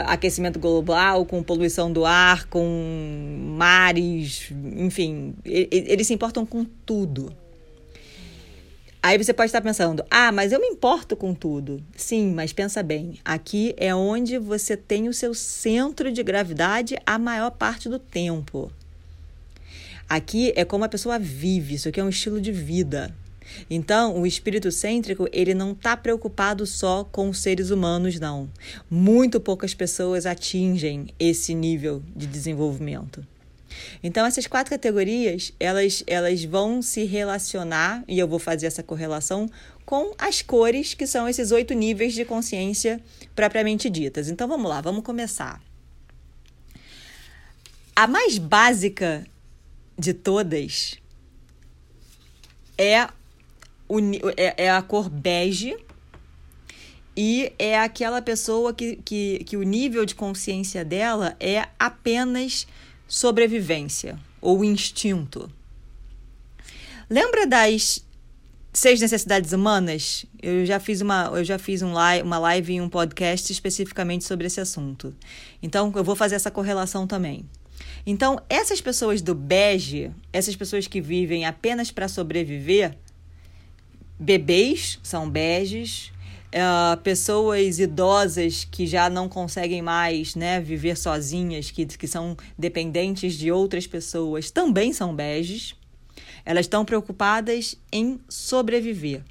aquecimento 0.05 0.59
global, 0.59 1.25
com 1.25 1.41
poluição 1.41 1.91
do 1.91 2.05
ar, 2.05 2.45
com 2.45 3.55
mares, 3.57 4.53
enfim, 4.77 5.33
eles 5.43 6.05
se 6.05 6.13
importam 6.13 6.45
com 6.45 6.63
tudo. 6.63 7.36
Aí 9.05 9.17
você 9.17 9.33
pode 9.33 9.50
estar 9.50 9.60
pensando, 9.60 10.01
ah, 10.10 10.31
mas 10.31 10.53
eu 10.53 10.62
me 10.62 10.67
importo 10.67 11.13
com 11.13 11.33
tudo. 11.33 11.83
Sim, 11.93 12.31
mas 12.33 12.53
pensa 12.53 12.81
bem, 12.81 13.19
aqui 13.25 13.75
é 13.75 13.93
onde 13.93 14.38
você 14.38 14.77
tem 14.77 15.10
o 15.10 15.13
seu 15.13 15.33
centro 15.33 16.10
de 16.10 16.24
gravidade 16.24 16.95
a 17.05 17.19
maior 17.19 17.51
parte 17.51 17.89
do 17.89 18.00
tempo. 18.00 18.72
Aqui 20.07 20.53
é 20.55 20.63
como 20.63 20.86
a 20.86 20.89
pessoa 20.89 21.19
vive, 21.19 21.75
isso 21.75 21.89
aqui 21.89 22.00
é 22.00 22.03
um 22.03 22.07
estilo 22.07 22.39
de 22.39 22.53
vida. 22.53 23.13
Então, 23.69 24.22
o 24.22 24.25
espírito 24.25 24.72
cêntrico, 24.72 25.27
ele 25.33 25.53
não 25.53 25.74
está 25.74 25.98
preocupado 25.98 26.65
só 26.65 27.03
com 27.03 27.27
os 27.27 27.39
seres 27.39 27.72
humanos, 27.72 28.17
não. 28.22 28.50
Muito 28.89 29.38
poucas 29.38 29.74
pessoas 29.74 30.25
atingem 30.25 31.07
esse 31.19 31.53
nível 31.53 32.01
de 32.15 32.25
desenvolvimento. 32.25 33.22
Então, 34.03 34.25
essas 34.25 34.48
quatro 34.48 34.72
categorias, 34.72 35.53
elas, 35.60 36.03
elas 36.08 36.44
vão 36.44 36.82
se 36.82 37.03
relacionar, 37.06 38.03
e 38.08 38.20
eu 38.20 38.27
vou 38.27 38.39
fazer 38.39 38.68
essa 38.68 38.84
correlação, 38.84 39.50
com 39.86 40.13
as 40.18 40.42
cores, 40.42 40.94
que 40.94 41.06
são 41.06 41.27
esses 41.27 41.51
oito 41.51 41.74
níveis 41.74 42.13
de 42.13 42.25
consciência 42.25 43.01
propriamente 43.36 43.89
ditas. 43.89 44.30
Então, 44.30 44.48
vamos 44.48 44.70
lá, 44.70 44.82
vamos 44.82 45.03
começar. 45.03 45.62
A 47.96 48.08
mais 48.08 48.38
básica 48.38 49.25
de 49.98 50.13
todas 50.13 50.98
é 52.77 53.08
o, 53.88 54.00
é, 54.36 54.65
é 54.65 54.72
a 54.72 54.82
cor 54.82 55.10
bege 55.10 55.77
e 57.15 57.53
é 57.60 57.77
aquela 57.77 58.22
pessoa 58.22 58.74
que, 58.74 58.96
que, 58.98 59.44
que 59.44 59.56
o 59.56 59.63
nível 59.63 60.06
de 60.06 60.15
consciência 60.15 60.84
dela 60.84 61.36
é 61.39 61.68
apenas 61.77 62.65
sobrevivência 63.07 64.19
ou 64.41 64.63
instinto. 64.63 65.51
Lembra 67.10 67.45
das 67.45 68.03
seis 68.72 69.00
necessidades 69.00 69.51
humanas? 69.51 70.25
Eu 70.41 70.65
já 70.65 70.79
fiz 70.79 71.01
uma, 71.01 71.31
eu 71.33 71.43
já 71.43 71.60
fiz 71.60 71.81
um 71.81 71.93
live, 71.93 72.25
uma 72.25 72.39
live 72.39 72.74
e 72.74 72.81
um 72.81 72.89
podcast 72.89 73.51
especificamente 73.51 74.24
sobre 74.24 74.48
esse 74.48 74.60
assunto. 74.60 75.15
Então 75.62 75.91
eu 75.95 76.03
vou 76.03 76.15
fazer 76.15 76.36
essa 76.36 76.50
correlação 76.51 77.05
também. 77.05 77.45
Então, 78.05 78.39
essas 78.50 78.81
pessoas 78.81 79.22
do 79.22 79.33
bege, 79.33 80.12
essas 80.31 80.55
pessoas 80.55 80.88
que 80.88 81.00
vivem 81.00 81.45
apenas 81.45 81.89
para 81.89 82.07
sobreviver, 82.07 82.98
bebês 84.19 85.00
são 85.01 85.29
beges, 85.29 86.12
Uh, 86.53 86.95
pessoas 87.01 87.79
idosas 87.79 88.63
que 88.63 88.86
já 88.86 89.10
não 89.10 89.27
conseguem 89.27 89.81
mais 89.81 90.36
né, 90.36 90.62
viver 90.62 90.95
sozinhas, 90.95 91.72
que, 91.72 91.83
que 91.83 92.07
são 92.07 92.38
dependentes 92.55 93.33
de 93.33 93.51
outras 93.51 93.88
pessoas, 93.88 94.51
também 94.51 94.93
são 94.93 95.15
beges. 95.15 95.75
Elas 96.45 96.65
estão 96.65 96.86
preocupadas 96.86 97.75
em 97.91 98.19
sobreviver. 98.29 99.24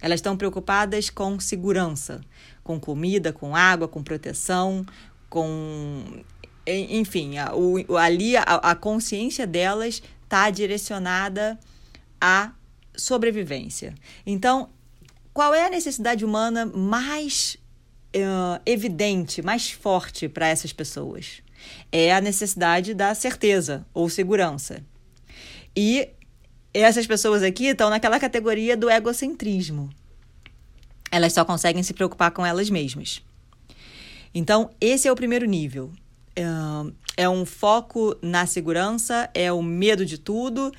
Elas 0.00 0.18
estão 0.18 0.36
preocupadas 0.36 1.10
com 1.10 1.38
segurança, 1.38 2.22
com 2.64 2.80
comida, 2.80 3.30
com 3.30 3.54
água, 3.54 3.86
com 3.86 4.02
proteção, 4.02 4.84
com. 5.28 6.22
Enfim, 6.66 7.36
a, 7.36 7.54
o, 7.54 7.96
ali 7.96 8.36
a, 8.36 8.42
a 8.42 8.74
consciência 8.74 9.46
delas 9.46 10.02
está 10.22 10.48
direcionada 10.48 11.58
à 12.20 12.52
sobrevivência. 12.96 13.94
Então, 14.24 14.70
qual 15.32 15.54
é 15.54 15.66
a 15.66 15.70
necessidade 15.70 16.24
humana 16.24 16.66
mais 16.66 17.56
uh, 18.14 18.60
evidente, 18.66 19.42
mais 19.42 19.70
forte 19.70 20.28
para 20.28 20.48
essas 20.48 20.72
pessoas? 20.72 21.42
É 21.92 22.12
a 22.12 22.20
necessidade 22.20 22.94
da 22.94 23.14
certeza 23.14 23.86
ou 23.92 24.08
segurança. 24.08 24.82
E 25.76 26.08
essas 26.72 27.06
pessoas 27.06 27.42
aqui 27.42 27.66
estão 27.66 27.90
naquela 27.90 28.18
categoria 28.18 28.76
do 28.76 28.90
egocentrismo. 28.90 29.90
Elas 31.10 31.32
só 31.32 31.44
conseguem 31.44 31.82
se 31.82 31.92
preocupar 31.92 32.30
com 32.30 32.44
elas 32.44 32.70
mesmas. 32.70 33.22
Então, 34.34 34.70
esse 34.80 35.08
é 35.08 35.12
o 35.12 35.16
primeiro 35.16 35.46
nível. 35.46 35.92
É 37.16 37.28
um 37.28 37.44
foco 37.44 38.16
na 38.22 38.46
segurança, 38.46 39.28
é 39.34 39.52
o 39.52 39.62
medo 39.62 40.06
de 40.06 40.16
tudo. 40.16 40.72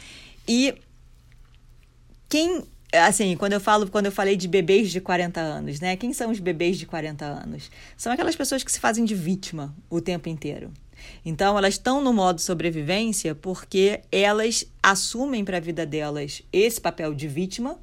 E 0.48 0.74
quem 2.29 2.63
assim, 2.93 3.36
quando 3.38 3.53
eu 3.53 3.60
falo, 3.60 3.89
quando 3.89 4.07
eu 4.07 4.12
falei 4.12 4.36
de 4.36 4.48
bebês 4.48 4.91
de 4.91 5.00
40 5.00 5.39
anos, 5.39 5.79
né? 5.79 5.95
Quem 5.95 6.13
são 6.13 6.31
os 6.31 6.39
bebês 6.39 6.77
de 6.77 6.86
40 6.86 7.25
anos? 7.25 7.71
São 7.95 8.12
aquelas 8.12 8.36
pessoas 8.36 8.63
que 8.63 8.71
se 8.71 8.79
fazem 8.79 9.05
de 9.05 9.15
vítima 9.15 9.74
o 9.89 10.01
tempo 10.01 10.29
inteiro. 10.29 10.71
Então, 11.25 11.57
elas 11.57 11.75
estão 11.75 12.01
no 12.01 12.13
modo 12.13 12.41
sobrevivência 12.41 13.33
porque 13.33 14.01
elas 14.12 14.65
assumem 14.83 15.43
para 15.43 15.57
a 15.57 15.60
vida 15.60 15.86
delas 15.86 16.41
esse 16.51 16.79
papel 16.79 17.13
de 17.13 17.27
vítima. 17.27 17.79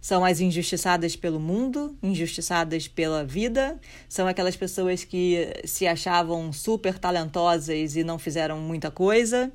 São 0.00 0.22
as 0.22 0.38
injustiçadas 0.38 1.16
pelo 1.16 1.40
mundo, 1.40 1.96
injustiçadas 2.02 2.86
pela 2.86 3.24
vida, 3.24 3.80
são 4.06 4.28
aquelas 4.28 4.54
pessoas 4.54 5.02
que 5.02 5.48
se 5.64 5.86
achavam 5.86 6.52
super 6.52 6.98
talentosas 6.98 7.96
e 7.96 8.04
não 8.04 8.18
fizeram 8.18 8.58
muita 8.60 8.90
coisa. 8.90 9.50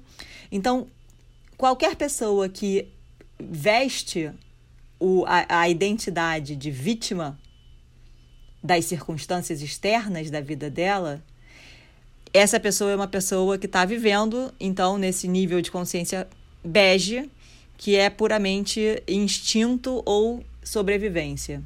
Então, 0.51 0.87
qualquer 1.55 1.95
pessoa 1.95 2.49
que 2.49 2.87
veste 3.39 4.31
o, 4.99 5.23
a, 5.25 5.61
a 5.61 5.69
identidade 5.69 6.55
de 6.55 6.69
vítima 6.69 7.39
das 8.61 8.85
circunstâncias 8.85 9.61
externas 9.61 10.29
da 10.29 10.41
vida 10.41 10.69
dela, 10.69 11.23
essa 12.33 12.59
pessoa 12.59 12.91
é 12.91 12.95
uma 12.95 13.07
pessoa 13.07 13.57
que 13.57 13.65
está 13.65 13.85
vivendo, 13.85 14.53
então, 14.59 14.97
nesse 14.97 15.27
nível 15.27 15.61
de 15.61 15.71
consciência 15.71 16.27
bege, 16.63 17.29
que 17.77 17.95
é 17.95 18.09
puramente 18.09 19.01
instinto 19.07 20.03
ou 20.05 20.43
sobrevivência. 20.61 21.63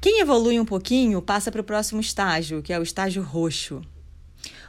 Quem 0.00 0.20
evolui 0.20 0.58
um 0.58 0.64
pouquinho 0.64 1.22
passa 1.22 1.52
para 1.52 1.60
o 1.60 1.64
próximo 1.64 2.00
estágio, 2.00 2.62
que 2.62 2.72
é 2.72 2.78
o 2.78 2.82
estágio 2.82 3.22
roxo. 3.22 3.82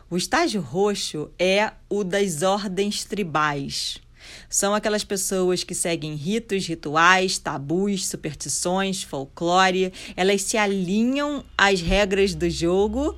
O 0.07 0.17
estágio 0.17 0.61
roxo 0.61 1.31
é 1.39 1.71
o 1.89 2.03
das 2.03 2.43
ordens 2.43 3.03
tribais. 3.03 4.02
São 4.49 4.73
aquelas 4.73 5.03
pessoas 5.03 5.63
que 5.63 5.75
seguem 5.75 6.15
ritos, 6.15 6.67
rituais, 6.67 7.37
tabus, 7.37 8.07
superstições, 8.07 9.03
folclore. 9.03 9.91
Elas 10.15 10.41
se 10.43 10.57
alinham 10.57 11.43
às 11.57 11.81
regras 11.81 12.35
do 12.35 12.49
jogo 12.49 13.17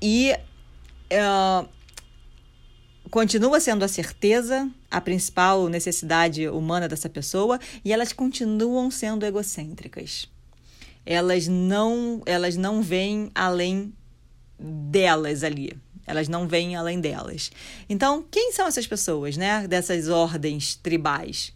e 0.00 0.32
uh, 1.12 1.68
continua 3.10 3.60
sendo 3.60 3.84
a 3.84 3.88
certeza 3.88 4.70
a 4.90 5.00
principal 5.00 5.68
necessidade 5.68 6.48
humana 6.48 6.88
dessa 6.88 7.08
pessoa 7.08 7.60
e 7.84 7.92
elas 7.92 8.12
continuam 8.12 8.90
sendo 8.90 9.24
egocêntricas. 9.24 10.28
Elas 11.04 11.46
não, 11.48 12.22
elas 12.24 12.56
não 12.56 12.82
veem 12.82 13.30
além 13.34 13.92
delas 14.58 15.42
ali. 15.42 15.76
Elas 16.06 16.28
não 16.28 16.48
veem 16.48 16.76
além 16.76 17.00
delas. 17.00 17.50
Então, 17.88 18.24
quem 18.30 18.52
são 18.52 18.66
essas 18.66 18.86
pessoas, 18.86 19.36
né? 19.36 19.66
Dessas 19.68 20.08
ordens 20.08 20.74
tribais? 20.74 21.52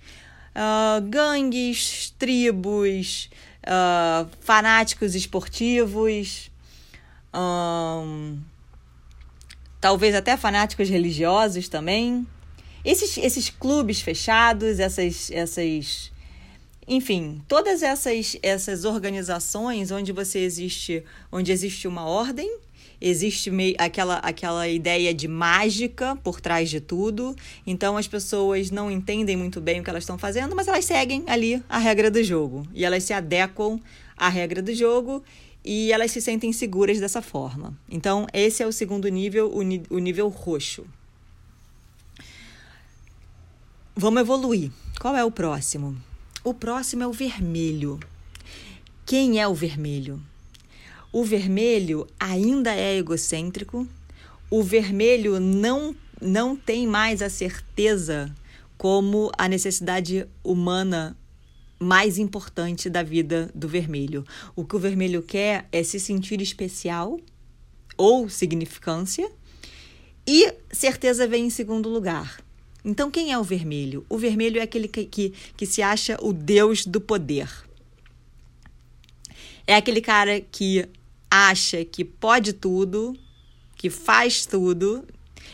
Uh, 0.54 1.02
gangues, 1.08 2.14
tribos, 2.18 3.28
uh, 3.66 4.28
fanáticos 4.40 5.14
esportivos, 5.14 6.50
um, 7.34 8.38
talvez 9.80 10.14
até 10.14 10.36
fanáticos 10.36 10.88
religiosos 10.88 11.68
também. 11.68 12.26
Esses, 12.84 13.18
esses 13.18 13.50
clubes 13.50 14.00
fechados, 14.00 14.78
essas, 14.78 15.30
essas, 15.30 16.12
enfim, 16.86 17.42
todas 17.48 17.82
essas, 17.82 18.38
essas 18.42 18.84
organizações 18.84 19.90
onde 19.90 20.12
você 20.12 20.38
existe, 20.38 21.04
onde 21.30 21.50
existe 21.50 21.88
uma 21.88 22.06
ordem, 22.06 22.58
existe 23.00 23.50
meio, 23.50 23.74
aquela, 23.78 24.16
aquela 24.16 24.68
ideia 24.68 25.12
de 25.12 25.28
mágica 25.28 26.16
por 26.16 26.40
trás 26.40 26.70
de 26.70 26.80
tudo. 26.80 27.34
Então 27.66 27.96
as 27.96 28.06
pessoas 28.06 28.70
não 28.70 28.90
entendem 28.90 29.36
muito 29.36 29.60
bem 29.60 29.80
o 29.80 29.84
que 29.84 29.90
elas 29.90 30.02
estão 30.02 30.18
fazendo, 30.18 30.54
mas 30.54 30.68
elas 30.68 30.84
seguem 30.84 31.24
ali 31.26 31.62
a 31.68 31.78
regra 31.78 32.10
do 32.10 32.22
jogo 32.22 32.66
e 32.74 32.84
elas 32.84 33.04
se 33.04 33.12
adequam 33.12 33.80
à 34.16 34.28
regra 34.28 34.62
do 34.62 34.74
jogo 34.74 35.22
e 35.64 35.92
elas 35.92 36.12
se 36.12 36.20
sentem 36.20 36.52
seguras 36.52 37.00
dessa 37.00 37.20
forma. 37.20 37.76
Então, 37.90 38.26
esse 38.32 38.62
é 38.62 38.66
o 38.66 38.72
segundo 38.72 39.08
nível, 39.08 39.50
o, 39.52 39.58
o 39.94 39.98
nível 39.98 40.28
roxo. 40.28 40.86
Vamos 43.96 44.20
evoluir. 44.20 44.70
Qual 45.00 45.16
é 45.16 45.24
o 45.24 45.30
próximo? 45.30 45.96
O 46.44 46.54
próximo 46.54 47.02
é 47.02 47.06
o 47.06 47.12
vermelho. 47.12 47.98
Quem 49.04 49.40
é 49.40 49.48
o 49.48 49.54
vermelho? 49.54 50.22
O 51.18 51.24
vermelho 51.24 52.06
ainda 52.20 52.74
é 52.74 52.98
egocêntrico. 52.98 53.88
O 54.50 54.62
vermelho 54.62 55.40
não, 55.40 55.96
não 56.20 56.54
tem 56.54 56.86
mais 56.86 57.22
a 57.22 57.30
certeza 57.30 58.30
como 58.76 59.32
a 59.38 59.48
necessidade 59.48 60.28
humana 60.44 61.16
mais 61.78 62.18
importante 62.18 62.90
da 62.90 63.02
vida 63.02 63.50
do 63.54 63.66
vermelho. 63.66 64.26
O 64.54 64.62
que 64.62 64.76
o 64.76 64.78
vermelho 64.78 65.22
quer 65.22 65.66
é 65.72 65.82
se 65.82 65.98
sentir 65.98 66.42
especial 66.42 67.18
ou 67.96 68.28
significância 68.28 69.32
e 70.26 70.52
certeza 70.70 71.26
vem 71.26 71.46
em 71.46 71.50
segundo 71.50 71.88
lugar. 71.88 72.44
Então, 72.84 73.10
quem 73.10 73.32
é 73.32 73.38
o 73.38 73.42
vermelho? 73.42 74.04
O 74.10 74.18
vermelho 74.18 74.58
é 74.58 74.62
aquele 74.62 74.86
que, 74.86 75.06
que, 75.06 75.32
que 75.56 75.64
se 75.64 75.80
acha 75.80 76.18
o 76.20 76.30
deus 76.30 76.84
do 76.84 77.00
poder. 77.00 77.48
É 79.66 79.74
aquele 79.74 80.02
cara 80.02 80.42
que 80.42 80.86
acha 81.30 81.84
que 81.84 82.04
pode 82.04 82.52
tudo, 82.52 83.16
que 83.76 83.90
faz 83.90 84.46
tudo. 84.46 85.06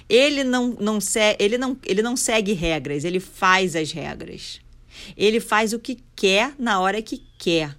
Ele 0.09 0.45
não, 0.45 0.76
não, 0.81 0.99
ele 1.38 1.59
não, 1.59 1.76
ele 1.85 2.02
não 2.02 2.17
segue 2.17 2.52
regras, 2.52 3.05
ele 3.05 3.21
faz 3.21 3.75
as 3.76 3.93
regras. 3.93 4.61
Ele 5.17 5.41
faz 5.41 5.73
o 5.73 5.79
que 5.79 5.99
quer 6.14 6.55
na 6.59 6.81
hora 6.81 7.00
que 7.02 7.23
quer. 7.38 7.76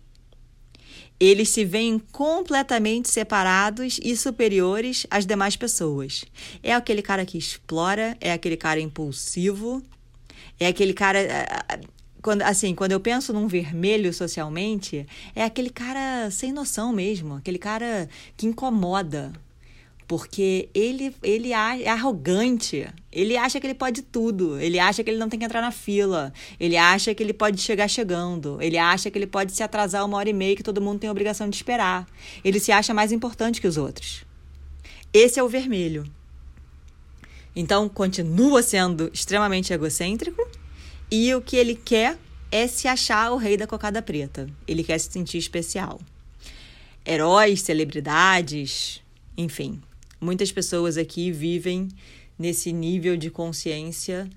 Eles 1.20 1.50
se 1.50 1.64
veem 1.64 2.00
completamente 2.12 3.10
separados 3.10 4.00
e 4.04 4.18
superiores 4.18 5.08
às 5.10 5.26
demais 5.26 5.56
pessoas. 5.56 6.26
É 6.62 6.74
aquele 6.74 7.02
cara 7.02 7.26
que 7.26 7.38
explora, 7.38 8.18
é 8.20 8.34
aquele 8.34 8.58
cara 8.58 8.80
impulsivo, 8.80 9.82
é 10.60 10.68
aquele 10.68 10.94
cara 10.94 11.20
quando, 12.24 12.42
assim, 12.42 12.74
quando 12.74 12.94
eu 12.94 13.00
penso 13.02 13.34
num 13.34 13.48
vermelho 13.48 14.14
socialmente, 14.14 15.06
é 15.36 15.44
aquele 15.44 15.70
cara 15.70 16.32
sem 16.32 16.54
noção 16.54 16.94
mesmo, 16.94 17.36
aquele 17.36 17.60
cara 17.60 18.08
que 18.38 18.48
incomoda, 18.48 19.34
porque 20.08 20.70
ele, 20.74 21.14
ele 21.22 21.52
é 21.52 21.90
arrogante. 21.90 22.88
Ele 23.12 23.36
acha 23.36 23.60
que 23.60 23.68
ele 23.68 23.74
pode 23.74 24.02
tudo. 24.02 24.60
Ele 24.60 24.80
acha 24.80 25.04
que 25.04 25.10
ele 25.10 25.18
não 25.18 25.28
tem 25.28 25.40
que 25.40 25.46
entrar 25.46 25.62
na 25.62 25.72
fila. 25.72 26.32
Ele 26.60 26.78
acha 26.78 27.14
que 27.16 27.24
ele 27.24 27.34
pode 27.34 27.60
chegar 27.60 27.88
chegando. 27.88 28.62
Ele 28.62 28.78
acha 28.78 29.10
que 29.10 29.18
ele 29.18 29.28
pode 29.28 29.52
se 29.54 29.64
atrasar 29.64 30.06
uma 30.06 30.18
hora 30.18 30.30
e 30.30 30.34
meia 30.34 30.56
que 30.56 30.64
todo 30.64 30.82
mundo 30.82 31.00
tem 31.00 31.08
a 31.08 31.12
obrigação 31.12 31.50
de 31.50 31.56
esperar. 31.56 32.08
Ele 32.44 32.60
se 32.60 32.72
acha 32.72 32.94
mais 32.94 33.12
importante 33.12 33.60
que 33.60 33.68
os 33.68 33.78
outros. 33.78 34.26
Esse 35.14 35.40
é 35.40 35.44
o 35.44 35.50
vermelho. 35.50 36.06
Então, 37.56 37.88
continua 37.88 38.62
sendo 38.62 39.10
extremamente 39.14 39.74
egocêntrico 39.74 40.48
e 41.14 41.34
o 41.36 41.42
que 41.42 41.56
ele 41.56 41.76
quer 41.76 42.18
é 42.52 42.68
se 42.68 42.88
achar 42.88 43.32
o 43.32 43.38
rei 43.38 43.58
da 43.58 43.68
cocada 43.68 44.02
preta. 44.02 44.50
Ele 44.68 44.84
quer 44.84 45.00
se 45.00 45.12
sentir 45.12 45.38
especial. 45.38 46.00
Heróis, 47.06 47.62
celebridades, 47.62 49.02
enfim, 49.38 49.82
Muitas 50.24 50.54
pessoas 50.54 50.98
aqui 50.98 51.34
vivem 51.34 51.90
nesse 52.40 52.72
nível 52.72 53.18
de 53.18 53.30
consciência 53.30 54.30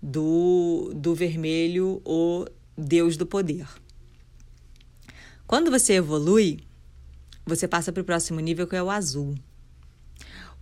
do, 0.00 0.92
do 0.94 1.12
vermelho 1.12 2.00
ou 2.04 2.46
Deus 2.78 3.16
do 3.16 3.26
poder. 3.26 3.66
Quando 5.44 5.72
você 5.72 5.94
evolui, 5.94 6.60
você 7.44 7.66
passa 7.66 7.90
para 7.90 8.00
o 8.00 8.04
próximo 8.04 8.38
nível 8.38 8.64
que 8.68 8.76
é 8.76 8.82
o 8.82 8.88
azul. 8.88 9.34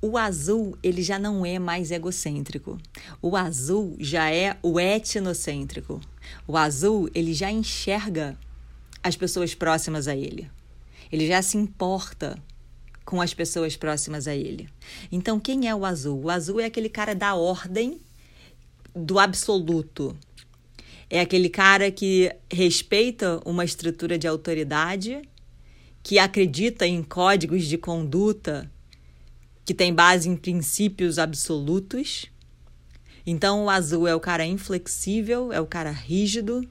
O 0.05 0.19
azul, 0.19 0.77
ele 0.83 1.01
já 1.01 1.17
não 1.17 1.47
é 1.47 1.61
mais 1.61 1.93
egocêntrico. 1.93 2.77
O 3.23 3.37
azul 3.37 3.95
já 4.01 4.29
é 4.29 4.59
o 4.61 4.81
etnocêntrico. 4.81 6.01
O 6.45 6.57
azul, 6.57 7.09
ele 7.15 7.33
já 7.33 7.53
enxerga 7.53 8.37
as 9.01 9.15
pessoas 9.15 9.55
próximas 9.55 10.09
a 10.09 10.17
ele. 10.17 10.51
Ele 11.13 11.29
já 11.29 11.41
se 11.41 11.57
importa 11.57 12.37
com 13.05 13.21
as 13.21 13.33
pessoas 13.33 13.77
próximas 13.77 14.27
a 14.27 14.35
ele. 14.35 14.69
Então, 15.13 15.39
quem 15.39 15.69
é 15.69 15.75
o 15.75 15.85
azul? 15.85 16.25
O 16.25 16.31
azul 16.31 16.59
é 16.59 16.65
aquele 16.65 16.89
cara 16.89 17.15
da 17.15 17.37
ordem 17.37 18.01
do 18.93 19.21
absoluto. 19.21 20.17
É 21.09 21.21
aquele 21.21 21.49
cara 21.49 21.93
que 21.93 22.29
respeita 22.51 23.41
uma 23.45 23.65
estrutura 23.65 24.19
de 24.19 24.27
autoridade, 24.27 25.23
que 26.03 26.19
acredita 26.19 26.89
em 26.89 27.05
códigos 27.05 27.67
de 27.67 27.79
conduta 27.79 28.69
que 29.65 29.75
tem 29.75 29.95
base 29.95 30.29
em 30.29 30.37
princípios 30.37 31.19
absolutos. 31.19 32.27
Então, 33.27 33.65
o 33.65 33.71
azul 33.71 34.09
é 34.09 34.15
o 34.15 34.21
cara 34.21 34.45
inflexível, 34.45 35.53
é 35.53 35.61
o 35.61 35.67
cara 35.67 35.91
rígido, 35.91 36.69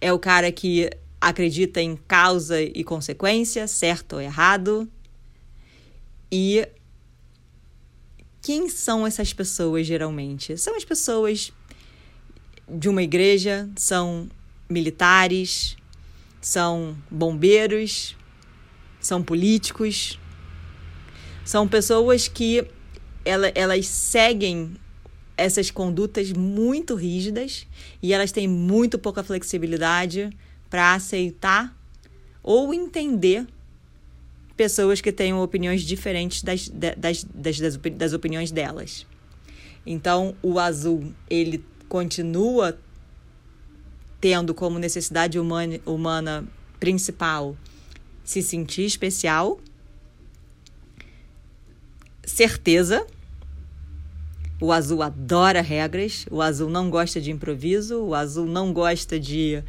é 0.00 0.12
o 0.12 0.18
cara 0.18 0.50
que 0.50 0.90
acredita 1.20 1.80
em 1.80 1.96
causa 1.96 2.60
e 2.60 2.82
consequência, 2.82 3.68
certo 3.68 4.14
ou 4.14 4.20
errado. 4.20 4.88
E 6.30 6.66
quem 8.40 8.68
são 8.68 9.06
essas 9.06 9.32
pessoas 9.32 9.86
geralmente? 9.86 10.56
São 10.56 10.74
as 10.74 10.84
pessoas 10.84 11.52
de 12.68 12.88
uma 12.88 13.02
igreja, 13.02 13.68
são 13.76 14.28
militares, 14.68 15.76
são 16.40 16.96
bombeiros, 17.10 18.16
são 18.98 19.22
políticos, 19.22 20.18
são 21.44 21.66
pessoas 21.66 22.28
que 22.28 22.66
elas 23.24 23.86
seguem 23.86 24.74
essas 25.36 25.70
condutas 25.70 26.32
muito 26.32 26.94
rígidas 26.94 27.66
e 28.02 28.12
elas 28.12 28.32
têm 28.32 28.46
muito 28.46 28.98
pouca 28.98 29.22
flexibilidade 29.22 30.30
para 30.68 30.94
aceitar 30.94 31.76
ou 32.42 32.72
entender 32.72 33.46
pessoas 34.56 35.00
que 35.00 35.10
tenham 35.10 35.40
opiniões 35.42 35.82
diferentes 35.82 36.42
das, 36.42 36.68
das, 36.68 37.24
das, 37.24 37.60
das, 37.60 37.76
das 37.76 38.12
opiniões 38.12 38.50
delas. 38.50 39.06
Então, 39.84 40.36
o 40.42 40.58
azul, 40.58 41.12
ele 41.28 41.64
continua 41.88 42.78
tendo 44.20 44.54
como 44.54 44.78
necessidade 44.78 45.38
humana, 45.38 45.80
humana 45.84 46.44
principal 46.78 47.56
se 48.22 48.40
sentir 48.40 48.84
especial 48.84 49.58
certeza. 52.24 53.06
O 54.60 54.70
azul 54.70 55.02
adora 55.02 55.60
regras, 55.60 56.24
o 56.30 56.40
azul 56.40 56.70
não 56.70 56.88
gosta 56.88 57.20
de 57.20 57.32
improviso, 57.32 58.00
o 58.00 58.14
azul 58.14 58.46
não 58.46 58.72
gosta 58.72 59.18
de, 59.18 59.60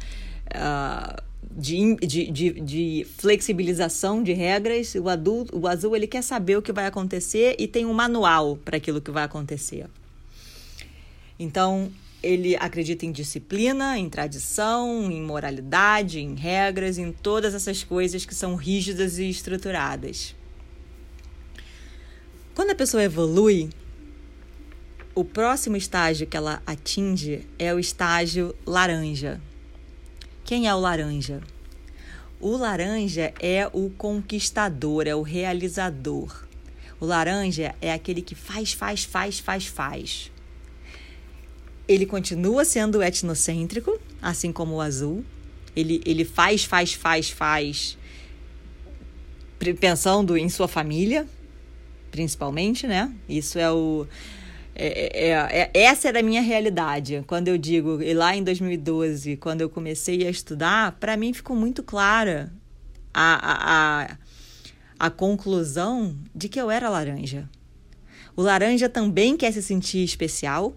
uh, 0.54 1.22
de, 1.50 1.96
de, 1.96 2.30
de, 2.30 2.60
de, 2.60 3.06
flexibilização 3.18 4.22
de 4.22 4.32
regras. 4.32 4.94
O, 4.94 5.08
adulto, 5.08 5.58
o 5.58 5.66
azul 5.66 5.96
ele 5.96 6.06
quer 6.06 6.22
saber 6.22 6.56
o 6.56 6.62
que 6.62 6.72
vai 6.72 6.86
acontecer 6.86 7.56
e 7.58 7.66
tem 7.66 7.84
um 7.84 7.92
manual 7.92 8.56
para 8.56 8.76
aquilo 8.76 9.00
que 9.00 9.10
vai 9.10 9.24
acontecer. 9.24 9.86
Então, 11.40 11.90
ele 12.22 12.56
acredita 12.56 13.04
em 13.04 13.10
disciplina, 13.10 13.98
em 13.98 14.08
tradição, 14.08 15.10
em 15.10 15.20
moralidade, 15.20 16.20
em 16.20 16.34
regras, 16.36 16.98
em 16.98 17.10
todas 17.10 17.52
essas 17.52 17.82
coisas 17.82 18.24
que 18.24 18.34
são 18.34 18.54
rígidas 18.54 19.18
e 19.18 19.28
estruturadas. 19.28 20.36
Quando 22.54 22.70
a 22.70 22.74
pessoa 22.74 23.02
evolui, 23.02 23.68
o 25.12 25.24
próximo 25.24 25.76
estágio 25.76 26.26
que 26.26 26.36
ela 26.36 26.62
atinge 26.64 27.44
é 27.58 27.74
o 27.74 27.80
estágio 27.80 28.54
laranja. 28.64 29.40
Quem 30.44 30.68
é 30.68 30.74
o 30.74 30.78
laranja? 30.78 31.40
O 32.40 32.56
laranja 32.56 33.34
é 33.40 33.68
o 33.72 33.90
conquistador, 33.90 35.08
é 35.08 35.14
o 35.16 35.22
realizador. 35.22 36.46
O 37.00 37.06
laranja 37.06 37.74
é 37.80 37.92
aquele 37.92 38.22
que 38.22 38.36
faz, 38.36 38.72
faz, 38.72 39.02
faz, 39.02 39.40
faz, 39.40 39.66
faz. 39.66 40.30
Ele 41.88 42.06
continua 42.06 42.64
sendo 42.64 43.02
etnocêntrico, 43.02 43.98
assim 44.22 44.52
como 44.52 44.74
o 44.74 44.80
azul. 44.80 45.24
Ele, 45.74 46.00
ele 46.06 46.24
faz, 46.24 46.64
faz, 46.64 46.94
faz, 46.94 47.30
faz, 47.30 47.98
pensando 49.80 50.36
em 50.36 50.48
sua 50.48 50.68
família, 50.68 51.26
principalmente, 52.14 52.86
né? 52.86 53.12
Isso 53.28 53.58
é 53.58 53.68
o. 53.72 54.06
É, 54.72 54.86
é, 54.86 55.30
é, 55.30 55.70
é, 55.74 55.82
essa 55.82 56.06
era 56.06 56.20
a 56.20 56.22
minha 56.22 56.40
realidade. 56.40 57.24
Quando 57.26 57.48
eu 57.48 57.58
digo, 57.58 58.00
e 58.00 58.14
lá 58.14 58.36
em 58.36 58.44
2012, 58.44 59.36
quando 59.36 59.62
eu 59.62 59.68
comecei 59.68 60.24
a 60.24 60.30
estudar, 60.30 60.92
para 61.00 61.16
mim 61.16 61.32
ficou 61.32 61.56
muito 61.56 61.82
clara 61.82 62.52
a, 63.12 64.06
a, 64.06 64.16
a 64.96 65.10
conclusão 65.10 66.16
de 66.32 66.48
que 66.48 66.60
eu 66.60 66.70
era 66.70 66.88
laranja. 66.88 67.50
O 68.36 68.42
laranja 68.42 68.88
também 68.88 69.36
quer 69.36 69.52
se 69.52 69.60
sentir 69.60 70.04
especial. 70.04 70.76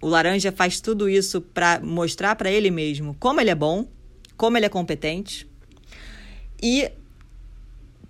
O 0.00 0.08
laranja 0.08 0.50
faz 0.50 0.80
tudo 0.80 1.10
isso 1.10 1.42
para 1.42 1.78
mostrar 1.80 2.36
para 2.36 2.50
ele 2.50 2.70
mesmo 2.70 3.14
como 3.20 3.38
ele 3.38 3.50
é 3.50 3.54
bom, 3.54 3.86
como 4.34 4.56
ele 4.56 4.64
é 4.64 4.70
competente. 4.70 5.46
E 6.62 6.90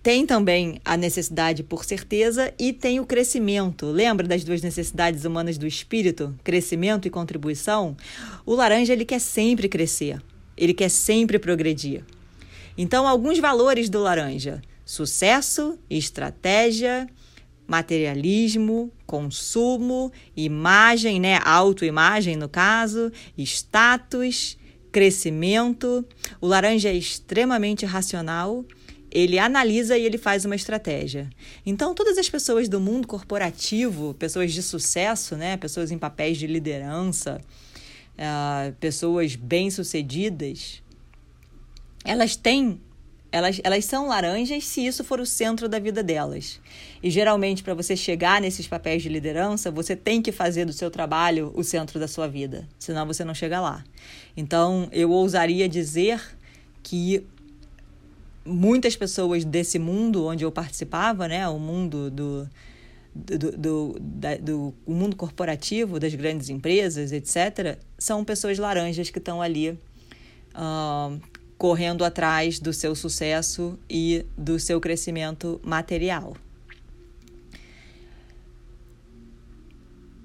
tem 0.04 0.26
também 0.26 0.82
a 0.84 0.98
necessidade 0.98 1.62
por 1.62 1.82
certeza 1.82 2.52
e 2.58 2.74
tem 2.74 3.00
o 3.00 3.06
crescimento. 3.06 3.86
Lembra 3.86 4.28
das 4.28 4.44
duas 4.44 4.60
necessidades 4.60 5.24
humanas 5.24 5.56
do 5.56 5.66
espírito, 5.66 6.38
crescimento 6.44 7.08
e 7.08 7.10
contribuição? 7.10 7.96
O 8.44 8.54
laranja 8.54 8.92
ele 8.92 9.06
quer 9.06 9.18
sempre 9.18 9.66
crescer, 9.66 10.22
ele 10.58 10.74
quer 10.74 10.90
sempre 10.90 11.38
progredir. 11.38 12.04
Então, 12.76 13.08
alguns 13.08 13.38
valores 13.38 13.88
do 13.88 13.98
laranja: 13.98 14.60
sucesso, 14.84 15.78
estratégia, 15.88 17.08
materialismo, 17.66 18.92
consumo, 19.06 20.12
imagem, 20.36 21.18
né, 21.18 21.40
autoimagem 21.42 22.36
no 22.36 22.46
caso, 22.46 23.10
status, 23.38 24.58
crescimento. 24.92 26.04
O 26.42 26.46
laranja 26.46 26.90
é 26.90 26.94
extremamente 26.94 27.86
racional 27.86 28.66
ele 29.14 29.38
analisa 29.38 29.96
e 29.96 30.04
ele 30.04 30.18
faz 30.18 30.44
uma 30.44 30.56
estratégia. 30.56 31.30
Então, 31.64 31.94
todas 31.94 32.18
as 32.18 32.28
pessoas 32.28 32.68
do 32.68 32.80
mundo 32.80 33.06
corporativo, 33.06 34.12
pessoas 34.14 34.52
de 34.52 34.60
sucesso, 34.60 35.36
né, 35.36 35.56
pessoas 35.56 35.92
em 35.92 35.98
papéis 35.98 36.36
de 36.36 36.48
liderança, 36.48 37.40
uh, 38.18 38.72
pessoas 38.80 39.36
bem-sucedidas, 39.36 40.82
elas 42.04 42.34
têm 42.34 42.80
elas, 43.30 43.60
elas 43.64 43.84
são 43.84 44.06
laranjas 44.06 44.64
se 44.64 44.86
isso 44.86 45.02
for 45.02 45.18
o 45.18 45.26
centro 45.26 45.68
da 45.68 45.80
vida 45.80 46.04
delas. 46.04 46.60
E 47.02 47.10
geralmente, 47.10 47.64
para 47.64 47.74
você 47.74 47.96
chegar 47.96 48.40
nesses 48.40 48.68
papéis 48.68 49.02
de 49.02 49.08
liderança, 49.08 49.72
você 49.72 49.96
tem 49.96 50.22
que 50.22 50.30
fazer 50.30 50.64
do 50.64 50.72
seu 50.72 50.88
trabalho 50.88 51.52
o 51.56 51.64
centro 51.64 51.98
da 51.98 52.06
sua 52.06 52.28
vida, 52.28 52.68
senão 52.78 53.04
você 53.04 53.24
não 53.24 53.34
chega 53.34 53.60
lá. 53.60 53.82
Então, 54.36 54.88
eu 54.92 55.10
ousaria 55.10 55.68
dizer 55.68 56.20
que 56.80 57.26
muitas 58.44 58.96
pessoas 58.96 59.44
desse 59.44 59.78
mundo 59.78 60.26
onde 60.26 60.44
eu 60.44 60.52
participava, 60.52 61.26
né, 61.26 61.48
o 61.48 61.58
mundo 61.58 62.10
do, 62.10 62.48
do, 63.14 63.52
do, 63.56 63.96
da, 64.00 64.36
do 64.36 64.74
o 64.84 64.92
mundo 64.92 65.16
corporativo, 65.16 65.98
das 65.98 66.14
grandes 66.14 66.48
empresas, 66.48 67.12
etc., 67.12 67.78
são 67.98 68.24
pessoas 68.24 68.58
laranjas 68.58 69.10
que 69.10 69.18
estão 69.18 69.40
ali 69.40 69.70
uh, 69.70 71.20
correndo 71.56 72.04
atrás 72.04 72.58
do 72.58 72.72
seu 72.72 72.94
sucesso 72.94 73.78
e 73.88 74.26
do 74.36 74.58
seu 74.58 74.80
crescimento 74.80 75.60
material. 75.64 76.36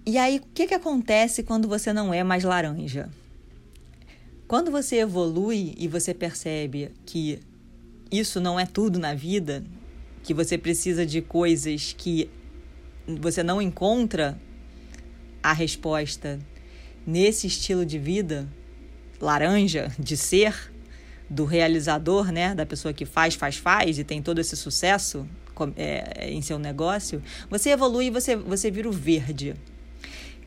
E 0.05 0.17
aí, 0.17 0.39
o 0.39 0.41
que, 0.55 0.65
que 0.65 0.73
acontece 0.73 1.43
quando 1.43 1.67
você 1.67 1.93
não 1.93 2.11
é 2.11 2.23
mais 2.23 2.43
laranja? 2.43 3.09
Quando 4.47 4.71
você 4.71 4.95
evolui 5.01 5.75
e 5.77 5.87
você 5.87 6.11
percebe 6.11 6.91
que 7.05 7.39
isso 8.11 8.39
não 8.39 8.59
é 8.59 8.65
tudo 8.65 8.99
na 8.99 9.13
vida, 9.13 9.63
que 10.23 10.33
você 10.33 10.57
precisa 10.57 11.05
de 11.05 11.21
coisas 11.21 11.93
que 11.97 12.29
você 13.07 13.41
não 13.41 13.61
encontra 13.61 14.39
a 15.41 15.53
resposta 15.53 16.39
nesse 17.05 17.47
estilo 17.47 17.85
de 17.85 17.97
vida 17.97 18.47
laranja 19.19 19.91
de 19.97 20.15
ser 20.15 20.71
do 21.29 21.45
realizador, 21.45 22.31
né, 22.31 22.55
da 22.55 22.65
pessoa 22.65 22.93
que 22.93 23.05
faz, 23.05 23.35
faz, 23.35 23.55
faz 23.55 23.99
e 23.99 24.03
tem 24.03 24.21
todo 24.21 24.39
esse 24.39 24.55
sucesso 24.55 25.27
é, 25.75 26.29
em 26.31 26.41
seu 26.41 26.57
negócio, 26.57 27.21
você 27.49 27.71
evolui 27.71 28.05
e 28.05 28.09
você, 28.09 28.35
você 28.35 28.71
vira 28.71 28.87
o 28.87 28.91
verde. 28.91 29.55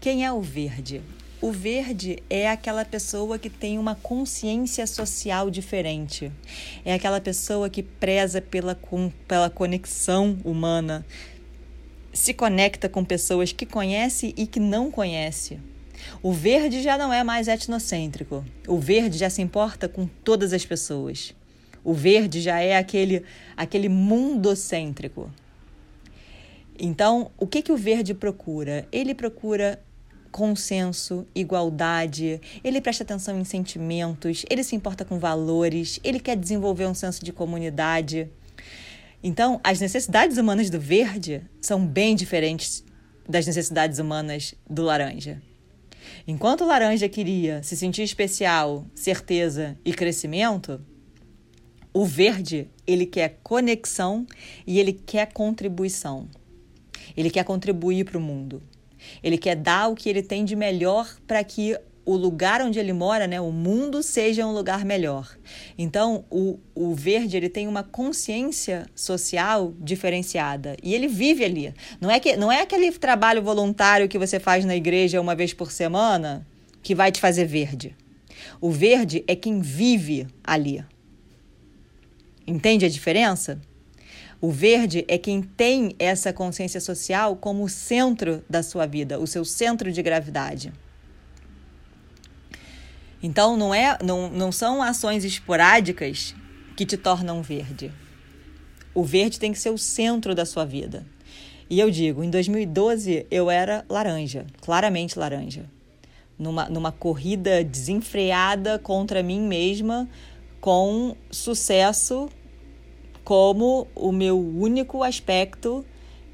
Quem 0.01 0.25
é 0.25 0.33
o 0.33 0.41
verde? 0.41 1.03
O 1.43 1.51
verde 1.51 2.23
é 2.31 2.49
aquela 2.49 2.85
pessoa 2.85 3.37
que 3.37 3.51
tem 3.51 3.77
uma 3.77 3.97
consciência 3.97 4.87
social 4.87 5.51
diferente. 5.51 6.31
É 6.85 6.95
aquela 6.95 7.21
pessoa 7.21 7.69
que 7.69 7.83
preza 7.83 8.41
pela, 8.41 8.79
pela 9.27 9.51
conexão 9.51 10.39
humana, 10.45 11.05
se 12.13 12.33
conecta 12.33 12.89
com 12.89 13.05
pessoas 13.05 13.51
que 13.53 13.67
conhece 13.67 14.33
e 14.37 14.47
que 14.47 14.61
não 14.61 14.89
conhece. 14.89 15.59
O 16.23 16.33
verde 16.33 16.81
já 16.81 16.97
não 16.97 17.13
é 17.13 17.25
mais 17.25 17.49
etnocêntrico. 17.49 18.45
O 18.69 18.79
verde 18.79 19.19
já 19.19 19.29
se 19.29 19.43
importa 19.43 19.89
com 19.89 20.07
todas 20.07 20.53
as 20.53 20.65
pessoas. 20.65 21.35
O 21.83 21.93
verde 21.93 22.41
já 22.41 22.61
é 22.61 22.77
aquele, 22.77 23.25
aquele 23.57 23.89
mundocêntrico. 23.89 25.29
Então, 26.79 27.33
o 27.37 27.49
que, 27.49 27.63
que 27.63 27.73
o 27.73 27.77
verde 27.77 28.15
procura? 28.15 28.87
Ele 28.93 29.13
procura 29.13 29.83
consenso, 30.33 31.27
igualdade, 31.35 32.41
ele 32.65 32.81
presta 32.81 33.05
atenção 33.05 33.39
em 33.39 33.45
sentimentos, 33.45 34.45
ele 34.49 34.65
se 34.65 34.75
importa 34.75 35.05
com 35.05 35.19
valores, 35.19 36.01
ele 36.03 36.19
quer 36.19 36.37
desenvolver 36.37 36.87
um 36.87 36.95
senso 36.95 37.23
de 37.23 37.33
comunidade. 37.33 38.29
Então, 39.23 39.61
as 39.63 39.79
necessidades 39.79 40.39
humanas 40.39 40.71
do 40.71 40.81
verde 40.81 41.43
são 41.61 41.87
bem 41.87 42.17
diferentes 42.17 42.83
das 43.29 43.47
necessidades 43.47 43.99
humanas 43.99 44.55
do 44.69 44.83
laranja. 44.83 45.41
Enquanto 46.27 46.63
o 46.63 46.67
laranja 46.67 47.09
queria 47.09 47.63
se 47.63 47.77
sentir 47.77 48.03
especial, 48.03 48.85
certeza 48.95 49.79
e 49.85 49.93
crescimento, 49.93 50.81
o 51.95 52.05
verde, 52.07 52.69
ele 52.87 53.05
quer 53.05 53.39
conexão 53.43 54.27
e 54.67 54.81
ele 54.81 54.93
quer 54.93 55.33
contribuição. 55.33 56.27
Ele 57.15 57.31
quer 57.31 57.45
contribuir 57.45 58.05
para 58.05 58.17
o 58.17 58.21
mundo. 58.21 58.63
Ele 59.23 59.39
quer 59.39 59.57
dar 59.57 59.89
o 59.89 59.95
que 59.95 60.09
ele 60.09 60.23
tem 60.23 60.45
de 60.45 60.57
melhor 60.57 61.09
para 61.27 61.43
que 61.43 61.77
o 62.05 62.17
lugar 62.17 62.61
onde 62.61 62.79
ele 62.79 62.93
mora, 62.93 63.27
né, 63.27 63.41
o 63.41 63.53
mundo 63.53 64.03
seja 64.03 64.47
um 64.47 64.53
lugar 64.53 64.85
melhor. 64.85 65.37
Então, 65.79 66.25
o, 66.31 66.59
o 66.75 66.95
verde 66.95 67.37
ele 67.37 67.49
tem 67.49 67.69
uma 67.69 67.83
consciência 67.83 68.87
social 68.95 69.73
diferenciada 69.79 70.77
e 70.83 70.95
ele 70.95 71.07
vive 71.07 71.45
ali. 71.45 71.75
Não 72.01 72.11
é 72.11 72.19
que 72.19 72.37
não 72.37 72.51
é 72.51 72.63
aquele 72.63 72.91
trabalho 72.93 73.43
voluntário 73.43 74.09
que 74.09 74.19
você 74.19 74.41
faz 74.41 74.65
na 74.65 74.75
igreja 74.75 75.21
uma 75.21 75.35
vez 75.35 75.55
por 75.55 75.71
semana 75.71 76.47
que 76.83 76.95
vai 76.95 77.13
te 77.13 77.21
fazer 77.21 77.45
verde. 77.45 77.97
O 78.61 78.71
verde 78.71 79.23
é 79.29 79.37
quem 79.37 79.61
vive 79.61 80.27
ali. 80.43 80.85
Entende 82.45 82.85
a 82.85 82.89
diferença? 82.89 83.61
O 84.43 84.51
verde 84.51 85.05
é 85.07 85.17
quem 85.17 85.41
tem 85.41 85.95
essa 86.01 86.33
consciência 86.33 86.81
social 86.81 87.37
como 87.37 87.69
centro 87.69 88.43
da 88.51 88.61
sua 88.61 88.87
vida, 88.87 89.21
o 89.21 89.27
seu 89.27 89.45
centro 89.45 89.93
de 89.93 90.03
gravidade. 90.03 90.73
Então 93.23 93.57
não 93.57 93.73
é, 93.73 93.97
não, 94.03 94.29
não 94.29 94.51
são 94.51 94.83
ações 94.83 95.25
esporádicas 95.25 96.35
que 96.77 96.85
te 96.85 96.97
tornam 96.97 97.41
verde. 97.41 97.93
O 98.93 99.05
verde 99.05 99.39
tem 99.39 99.53
que 99.53 99.61
ser 99.61 99.71
o 99.71 99.79
centro 99.79 100.35
da 100.35 100.45
sua 100.45 100.65
vida. 100.65 101.07
E 101.71 101.79
eu 101.79 101.89
digo, 101.89 102.25
em 102.25 102.29
2012 102.29 103.25
eu 103.31 103.49
era 103.49 103.85
laranja, 103.89 104.45
claramente 104.61 105.17
laranja. 105.17 105.71
Numa, 106.37 106.69
numa 106.69 106.91
corrida 106.91 107.63
desenfreada 107.63 108.77
contra 108.77 109.23
mim 109.23 109.41
mesma, 109.41 110.09
com 110.61 111.17
sucesso 111.31 112.29
como 113.25 113.87
o 113.95 114.13
meu 114.13 114.39
único 114.39 115.03
aspecto 115.03 115.85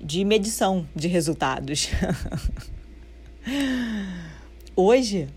de 0.00 0.24
medição 0.24 0.86
de 0.94 1.08
resultados. 1.08 1.88
Hoje, 4.74 5.28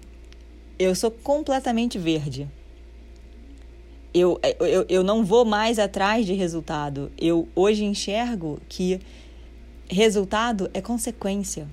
eu 0.78 0.94
sou 0.94 1.12
completamente 1.12 1.98
verde. 1.98 2.48
Eu, 4.14 4.40
eu, 4.60 4.86
eu 4.90 5.04
não 5.04 5.24
vou 5.24 5.46
mais 5.46 5.80
atrás 5.80 6.26
de 6.26 6.34
resultado. 6.34 7.12
Eu 7.18 7.48
hoje 7.56 7.86
enxergo 7.86 8.60
que 8.68 9.00
resultado 9.90 10.70
é 10.74 10.82
consequência, 10.82 11.68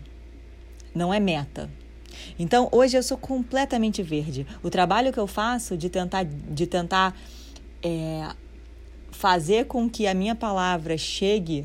não 0.94 1.12
é 1.12 1.18
meta. 1.18 1.68
Então, 2.38 2.68
hoje 2.70 2.96
eu 2.96 3.02
sou 3.02 3.18
completamente 3.18 4.02
verde. 4.02 4.46
O 4.62 4.70
trabalho 4.70 5.12
que 5.12 5.18
eu 5.18 5.26
faço 5.26 5.76
de 5.76 5.88
tentar, 5.88 6.24
de 6.24 6.66
tentar 6.66 7.16
é, 7.82 8.28
fazer 9.18 9.64
com 9.64 9.90
que 9.90 10.07
a 10.07 10.14
minha 10.14 10.37
palavra 10.37 10.96
chegue 10.96 11.64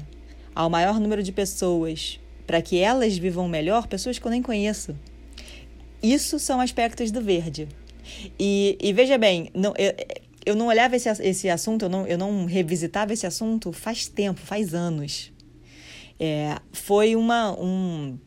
ao 0.56 0.72
maior 0.72 1.00
número 1.00 1.22
de 1.22 1.32
pessoas 1.32 2.20
para 2.48 2.60
que 2.64 2.80
elas 2.80 3.16
vivam 3.16 3.48
melhor, 3.48 3.86
pessoas 3.86 4.18
que 4.18 4.26
eu 4.26 4.32
nem 4.32 4.42
conheço. 4.42 4.96
Isso 6.02 6.40
são 6.40 6.60
aspectos 6.60 7.12
do 7.12 7.22
verde. 7.22 7.68
E, 8.40 8.76
e 8.82 8.92
veja 8.92 9.20
bem, 9.20 9.52
não, 9.54 9.72
eu, 9.78 9.94
eu 10.48 10.56
não 10.56 10.66
olhava 10.66 10.96
esse, 10.96 11.08
esse 11.08 11.48
assunto, 11.48 11.86
eu 11.86 11.90
não, 11.90 12.08
eu 12.08 12.18
não 12.18 12.46
revisitava 12.46 13.14
esse 13.14 13.28
assunto 13.28 13.72
faz 13.72 14.08
tempo, 14.08 14.40
faz 14.40 14.74
anos. 14.74 15.32
É, 16.20 16.58
foi 16.72 17.16
uma. 17.16 17.52
Um, 17.52 18.18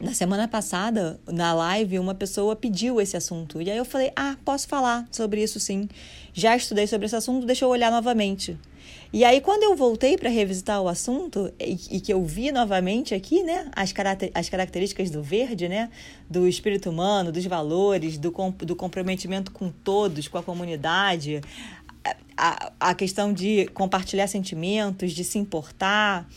na 0.00 0.14
semana 0.14 0.48
passada, 0.48 1.20
na 1.26 1.52
live, 1.52 1.98
uma 1.98 2.14
pessoa 2.14 2.56
pediu 2.56 3.00
esse 3.00 3.16
assunto. 3.16 3.60
E 3.60 3.70
aí 3.70 3.76
eu 3.76 3.84
falei: 3.84 4.10
ah, 4.16 4.36
posso 4.44 4.66
falar 4.66 5.06
sobre 5.10 5.42
isso 5.42 5.60
sim. 5.60 5.88
Já 6.32 6.56
estudei 6.56 6.86
sobre 6.86 7.06
esse 7.06 7.16
assunto, 7.16 7.46
deixa 7.46 7.64
eu 7.64 7.68
olhar 7.68 7.90
novamente. 7.90 8.56
E 9.12 9.24
aí, 9.24 9.40
quando 9.40 9.64
eu 9.64 9.74
voltei 9.74 10.16
para 10.16 10.30
revisitar 10.30 10.80
o 10.80 10.88
assunto 10.88 11.52
e, 11.58 11.96
e, 11.96 12.00
que 12.00 12.12
eu 12.12 12.24
vi 12.24 12.52
novamente 12.52 13.12
aqui, 13.12 13.42
né, 13.42 13.68
as, 13.74 13.92
caracter, 13.92 14.30
as 14.32 14.48
características 14.48 15.10
do 15.10 15.20
verde, 15.20 15.68
né, 15.68 15.90
do 16.28 16.46
espírito 16.46 16.90
humano, 16.90 17.32
dos 17.32 17.44
valores, 17.44 18.16
do, 18.16 18.32
do 18.58 18.76
comprometimento 18.76 19.50
com 19.50 19.68
todos, 19.68 20.28
com 20.28 20.38
a 20.38 20.42
comunidade, 20.44 21.40
a, 22.36 22.72
a 22.78 22.94
questão 22.94 23.32
de 23.32 23.66
compartilhar 23.74 24.28
sentimentos, 24.28 25.10
de 25.10 25.24
se 25.24 25.38
importar, 25.38 26.28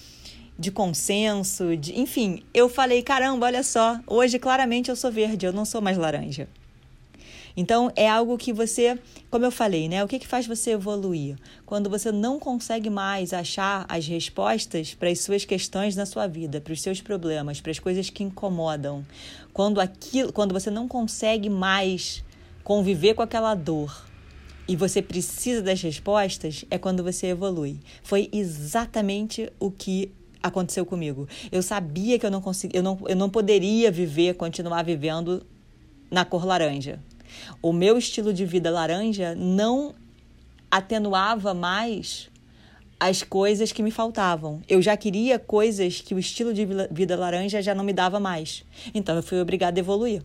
de 0.58 0.72
consenso, 0.72 1.76
de, 1.76 2.00
enfim, 2.00 2.44
eu 2.54 2.70
falei, 2.70 3.02
caramba, 3.02 3.48
olha 3.48 3.64
só, 3.64 4.00
hoje 4.06 4.38
claramente 4.38 4.90
eu 4.90 4.96
sou 4.96 5.12
verde, 5.12 5.46
eu 5.46 5.54
não 5.54 5.66
sou 5.66 5.82
mais 5.82 5.98
laranja. 5.98 6.48
Então 7.56 7.92
é 7.96 8.10
algo 8.10 8.38
que 8.38 8.52
você, 8.52 8.98
como 9.30 9.46
eu 9.46 9.52
falei, 9.52 9.88
né? 9.88 10.04
O 10.04 10.08
que, 10.08 10.18
que 10.18 10.28
faz 10.28 10.48
você 10.48 10.72
evoluir? 10.72 11.38
Quando 11.66 11.90
você 11.90 12.12
não 12.12 12.40
consegue 12.40 12.90
mais 12.90 13.32
achar 13.32 13.86
as 13.88 14.08
respostas 14.08 14.96
para 14.96 15.10
as 15.10 15.20
suas 15.20 15.46
questões 15.46 15.96
na 15.96 16.06
sua 16.06 16.26
vida, 16.26 16.60
para 16.60 16.74
os 16.74 16.82
seus 16.82 17.00
problemas, 17.00 17.62
para 17.62 17.72
as 17.72 17.78
coisas 17.78 18.10
que 18.10 18.24
incomodam. 18.24 19.06
Quando 19.54 19.80
aquilo, 19.80 20.34
quando 20.34 20.52
você 20.52 20.72
não 20.72 20.88
consegue 20.88 21.50
mais 21.50 22.24
conviver 22.64 23.14
com 23.14 23.22
aquela 23.22 23.54
dor, 23.54 24.04
e 24.68 24.76
você 24.76 25.02
precisa 25.02 25.62
das 25.62 25.82
respostas, 25.82 26.64
é 26.72 26.78
quando 26.78 27.04
você 27.04 27.28
evolui. 27.28 27.78
Foi 28.02 28.30
exatamente 28.32 29.52
o 29.60 29.70
que 29.70 30.10
aconteceu 30.44 30.86
comigo. 30.86 31.28
Eu 31.52 31.64
sabia 31.64 32.20
que 32.20 32.26
eu 32.26 32.32
não 32.32 32.42
conseguia, 32.42 32.80
eu 32.80 32.84
não, 32.84 33.00
eu 33.08 33.16
não 33.16 33.30
poderia 33.30 33.90
viver, 33.90 34.36
continuar 34.36 34.84
vivendo 34.84 35.46
na 36.12 36.26
cor 36.26 36.46
laranja. 36.46 37.00
O 37.62 37.72
meu 37.72 37.98
estilo 37.98 38.34
de 38.34 38.46
vida 38.46 38.70
laranja 38.70 39.34
não 39.34 39.96
atenuava 40.70 41.54
mais 41.54 42.30
as 43.00 43.24
coisas 43.24 43.72
que 43.72 43.82
me 43.82 43.92
faltavam. 43.92 44.62
Eu 44.68 44.82
já 44.82 44.96
queria 44.96 45.40
coisas 45.40 46.02
que 46.02 46.14
o 46.14 46.20
estilo 46.20 46.54
de 46.54 46.66
vida 46.92 47.16
laranja 47.16 47.62
já 47.62 47.74
não 47.74 47.84
me 47.84 47.94
dava 47.94 48.20
mais. 48.20 48.64
Então 48.94 49.16
eu 49.16 49.24
fui 49.24 49.40
obrigada 49.42 49.80
a 49.80 49.82
evoluir. 49.82 50.22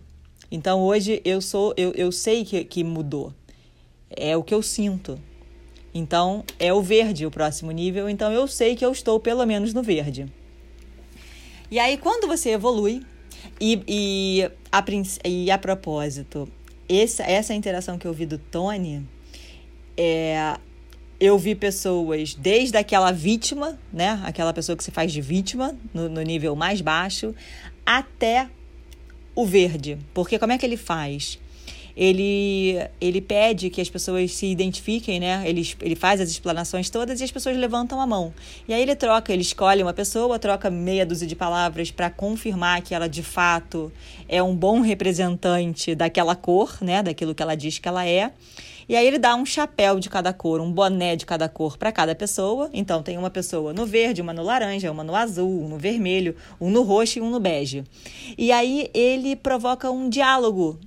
Então 0.51 0.81
hoje 0.83 1.21
eu 1.25 1.41
sou, 1.41 1.75
eu, 1.77 1.93
eu 1.93 2.13
sei 2.13 2.45
que, 2.45 2.65
que 2.65 2.85
mudou. 2.85 3.33
É 4.11 4.37
o 4.37 4.43
que 4.43 4.55
eu 4.55 4.63
sinto. 4.63 5.19
Então, 5.99 6.45
é 6.61 6.73
o 6.73 6.81
verde 6.81 7.27
o 7.27 7.31
próximo 7.31 7.73
nível, 7.73 8.09
então 8.09 8.33
eu 8.33 8.47
sei 8.47 8.77
que 8.77 8.85
eu 8.85 8.93
estou 8.93 9.19
pelo 9.19 9.45
menos 9.45 9.75
no 9.75 9.83
verde. 9.83 10.27
E 11.69 11.79
aí, 11.79 11.99
quando 11.99 12.29
você 12.29 12.51
evolui, 12.51 13.03
e, 13.61 13.83
e, 13.89 14.51
a, 14.71 14.85
e 15.25 15.51
a 15.51 15.59
propósito, 15.59 16.49
essa, 16.89 17.25
essa 17.25 17.53
interação 17.53 17.99
que 17.99 18.07
eu 18.07 18.13
vi 18.13 18.27
do 18.27 18.39
Tony, 18.39 19.05
é, 19.97 20.57
eu 21.19 21.37
vi 21.37 21.57
pessoas 21.57 22.33
desde 22.33 22.79
aquela 22.79 23.11
vítima, 23.11 23.77
né? 23.93 24.23
Aquela 24.25 24.53
pessoa 24.53 24.77
que 24.77 24.85
se 24.85 24.93
faz 24.93 25.13
de 25.13 25.21
vítima, 25.21 25.77
no, 25.93 26.09
no 26.09 26.23
nível 26.23 26.55
mais 26.55 26.81
baixo, 26.81 27.35
até 27.85 28.49
o 29.35 29.45
verde. 29.45 29.99
Porque 30.15 30.39
como 30.39 30.53
é 30.53 30.59
que 30.59 30.65
ele 30.65 30.77
faz? 30.77 31.41
Ele, 31.99 32.79
ele 33.01 33.21
pede 33.21 33.71
que 33.71 33.81
as 33.81 33.91
pessoas 33.91 34.33
se 34.33 34.47
identifiquem, 34.47 35.19
né? 35.19 35.43
Ele, 35.45 35.69
ele 35.83 35.97
faz 35.97 36.21
as 36.21 36.31
explanações 36.31 36.89
todas 36.89 37.21
e 37.21 37.25
as 37.25 37.33
pessoas 37.33 37.57
levantam 37.57 38.01
a 38.01 38.07
mão. 38.07 38.33
E 38.69 38.73
aí 38.73 38.81
ele 38.81 38.95
troca, 38.95 39.33
ele 39.33 39.43
escolhe 39.43 39.83
uma 39.83 39.93
pessoa, 39.93 40.39
troca 40.39 40.71
meia 40.71 41.05
dúzia 41.05 41.27
de 41.27 41.35
palavras 41.35 41.91
para 41.91 42.09
confirmar 42.09 42.83
que 42.83 42.95
ela 42.95 43.09
de 43.09 43.25
fato 43.25 43.93
é 44.29 44.41
um 44.41 44.55
bom 44.55 44.81
representante 44.81 45.97
daquela 45.97 46.37
cor, 46.37 46.79
né? 46.81 47.03
Daquilo 47.03 47.35
que 47.35 47.43
ela 47.43 47.57
diz 47.57 47.81
que 47.81 47.89
ela 47.89 48.07
é. 48.07 48.31
E 48.89 48.95
aí 48.95 49.05
ele 49.05 49.19
dá 49.19 49.35
um 49.35 49.45
chapéu 49.45 49.99
de 49.99 50.09
cada 50.09 50.33
cor, 50.33 50.61
um 50.61 50.71
boné 50.71 51.17
de 51.17 51.27
cada 51.27 51.49
cor 51.49 51.77
para 51.77 51.91
cada 51.91 52.15
pessoa. 52.15 52.71
Então 52.73 53.03
tem 53.03 53.19
uma 53.19 53.29
pessoa 53.29 53.73
no 53.73 53.85
verde, 53.85 54.23
uma 54.23 54.33
no 54.33 54.45
laranja, 54.45 54.93
uma 54.93 55.03
no 55.03 55.17
azul, 55.17 55.65
um 55.65 55.69
no 55.69 55.79
vermelho, 55.79 56.37
um 56.61 56.71
no 56.71 56.83
roxo 56.83 57.19
e 57.19 57.23
um 57.23 57.29
no 57.29 57.41
bege. 57.41 57.83
E 58.39 58.53
aí 58.53 58.89
ele 58.95 59.35
provoca 59.35 59.91
um 59.91 60.09
diálogo 60.09 60.79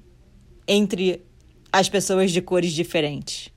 entre 0.67 1.23
as 1.71 1.89
pessoas 1.89 2.31
de 2.31 2.41
cores 2.41 2.73
diferentes, 2.73 3.49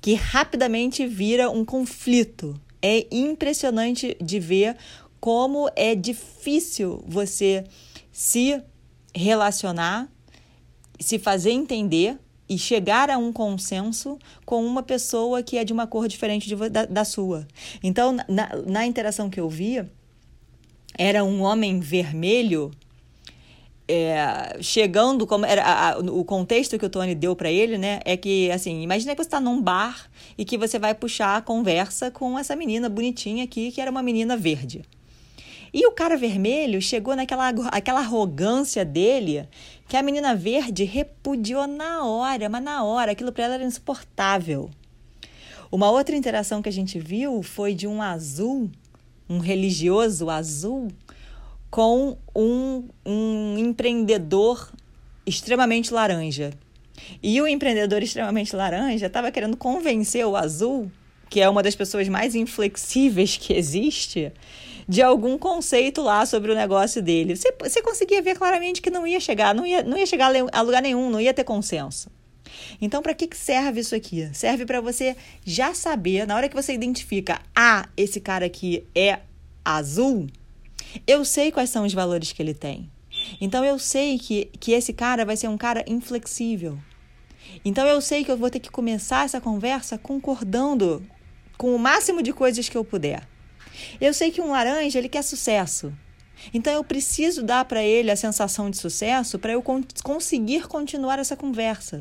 que 0.00 0.14
rapidamente 0.14 1.06
vira 1.06 1.50
um 1.50 1.64
conflito. 1.64 2.60
É 2.82 3.06
impressionante 3.10 4.16
de 4.20 4.40
ver 4.40 4.76
como 5.20 5.70
é 5.76 5.94
difícil 5.94 7.04
você 7.06 7.64
se 8.10 8.60
relacionar, 9.14 10.08
se 10.98 11.18
fazer 11.18 11.50
entender 11.50 12.18
e 12.48 12.58
chegar 12.58 13.10
a 13.10 13.16
um 13.16 13.32
consenso 13.32 14.18
com 14.44 14.64
uma 14.64 14.82
pessoa 14.82 15.42
que 15.42 15.56
é 15.56 15.64
de 15.64 15.72
uma 15.72 15.86
cor 15.86 16.08
diferente 16.08 16.48
de, 16.48 16.68
da, 16.68 16.84
da 16.84 17.04
sua. 17.04 17.46
Então, 17.82 18.16
na, 18.28 18.56
na 18.66 18.86
interação 18.86 19.30
que 19.30 19.38
eu 19.38 19.48
via, 19.48 19.90
era 20.98 21.22
um 21.22 21.42
homem 21.42 21.78
vermelho 21.78 22.72
é, 23.90 24.58
chegando 24.60 25.26
como 25.26 25.44
era 25.44 25.62
a, 25.62 25.90
a, 25.92 25.98
o 25.98 26.24
contexto 26.24 26.78
que 26.78 26.86
o 26.86 26.90
Tony 26.90 27.14
deu 27.14 27.34
para 27.34 27.50
ele, 27.50 27.76
né, 27.76 28.00
é 28.04 28.16
que 28.16 28.50
assim, 28.50 28.82
imagina 28.82 29.14
que 29.14 29.22
você 29.22 29.28
está 29.28 29.40
num 29.40 29.60
bar 29.60 30.08
e 30.38 30.44
que 30.44 30.56
você 30.56 30.78
vai 30.78 30.94
puxar 30.94 31.36
a 31.36 31.42
conversa 31.42 32.10
com 32.10 32.38
essa 32.38 32.54
menina 32.54 32.88
bonitinha 32.88 33.44
aqui, 33.44 33.72
que 33.72 33.80
era 33.80 33.90
uma 33.90 34.02
menina 34.02 34.36
verde. 34.36 34.82
E 35.72 35.86
o 35.86 35.92
cara 35.92 36.16
vermelho 36.16 36.82
chegou 36.82 37.14
naquela 37.14 37.48
aquela 37.70 38.00
arrogância 38.00 38.84
dele 38.84 39.48
que 39.88 39.96
a 39.96 40.02
menina 40.02 40.34
verde 40.34 40.84
repudiou 40.84 41.66
na 41.66 42.04
hora, 42.04 42.48
mas 42.48 42.62
na 42.62 42.84
hora, 42.84 43.12
aquilo 43.12 43.32
para 43.32 43.44
ela 43.44 43.54
era 43.54 43.64
insuportável. 43.64 44.70
Uma 45.70 45.90
outra 45.90 46.16
interação 46.16 46.60
que 46.60 46.68
a 46.68 46.72
gente 46.72 46.98
viu 46.98 47.42
foi 47.42 47.74
de 47.74 47.86
um 47.86 48.02
azul, 48.02 48.68
um 49.28 49.38
religioso 49.38 50.28
azul, 50.28 50.88
com 51.70 52.18
um, 52.34 52.88
um 53.06 53.56
empreendedor 53.58 54.70
extremamente 55.24 55.92
laranja. 55.94 56.50
E 57.22 57.40
o 57.40 57.46
empreendedor 57.46 58.02
extremamente 58.02 58.54
laranja 58.54 59.06
estava 59.06 59.30
querendo 59.30 59.56
convencer 59.56 60.26
o 60.26 60.36
azul, 60.36 60.90
que 61.28 61.40
é 61.40 61.48
uma 61.48 61.62
das 61.62 61.74
pessoas 61.74 62.08
mais 62.08 62.34
inflexíveis 62.34 63.36
que 63.36 63.52
existe, 63.52 64.32
de 64.88 65.00
algum 65.00 65.38
conceito 65.38 66.02
lá 66.02 66.26
sobre 66.26 66.50
o 66.50 66.54
negócio 66.54 67.00
dele. 67.00 67.36
Você, 67.36 67.54
você 67.60 67.80
conseguia 67.80 68.20
ver 68.20 68.36
claramente 68.36 68.82
que 68.82 68.90
não 68.90 69.06
ia 69.06 69.20
chegar, 69.20 69.54
não 69.54 69.64
ia, 69.64 69.82
não 69.82 69.96
ia 69.96 70.06
chegar 70.06 70.32
a 70.52 70.60
lugar 70.60 70.82
nenhum, 70.82 71.08
não 71.08 71.20
ia 71.20 71.32
ter 71.32 71.44
consenso. 71.44 72.10
Então, 72.80 73.00
para 73.00 73.14
que, 73.14 73.28
serve 73.36 73.80
isso 73.80 73.94
aqui? 73.94 74.28
Serve 74.32 74.66
para 74.66 74.80
você 74.80 75.16
já 75.44 75.72
saber, 75.72 76.26
na 76.26 76.34
hora 76.34 76.48
que 76.48 76.56
você 76.56 76.72
identifica, 76.72 77.40
ah, 77.54 77.88
esse 77.96 78.20
cara 78.20 78.46
aqui 78.46 78.84
é 78.94 79.20
azul, 79.64 80.26
eu 81.06 81.24
sei 81.24 81.50
quais 81.52 81.70
são 81.70 81.84
os 81.84 81.94
valores 81.94 82.32
que 82.32 82.42
ele 82.42 82.54
tem. 82.54 82.90
Então, 83.40 83.64
eu 83.64 83.78
sei 83.78 84.18
que, 84.18 84.46
que 84.58 84.72
esse 84.72 84.92
cara 84.92 85.24
vai 85.24 85.36
ser 85.36 85.48
um 85.48 85.58
cara 85.58 85.84
inflexível. 85.86 86.78
Então, 87.64 87.86
eu 87.86 88.00
sei 88.00 88.24
que 88.24 88.30
eu 88.30 88.36
vou 88.36 88.50
ter 88.50 88.60
que 88.60 88.70
começar 88.70 89.24
essa 89.24 89.40
conversa 89.40 89.98
concordando 89.98 91.04
com 91.58 91.74
o 91.74 91.78
máximo 91.78 92.22
de 92.22 92.32
coisas 92.32 92.68
que 92.68 92.76
eu 92.76 92.84
puder. 92.84 93.26
Eu 94.00 94.14
sei 94.14 94.30
que 94.30 94.40
um 94.40 94.50
laranja 94.50 94.98
ele 94.98 95.08
quer 95.08 95.22
sucesso. 95.22 95.92
Então 96.54 96.72
eu 96.72 96.82
preciso 96.82 97.42
dar 97.42 97.64
para 97.64 97.82
ele 97.82 98.10
a 98.10 98.16
sensação 98.16 98.70
de 98.70 98.78
sucesso 98.78 99.38
para 99.38 99.52
eu 99.52 99.62
con 99.62 99.82
conseguir 100.02 100.66
continuar 100.66 101.18
essa 101.18 101.36
conversa. 101.36 102.00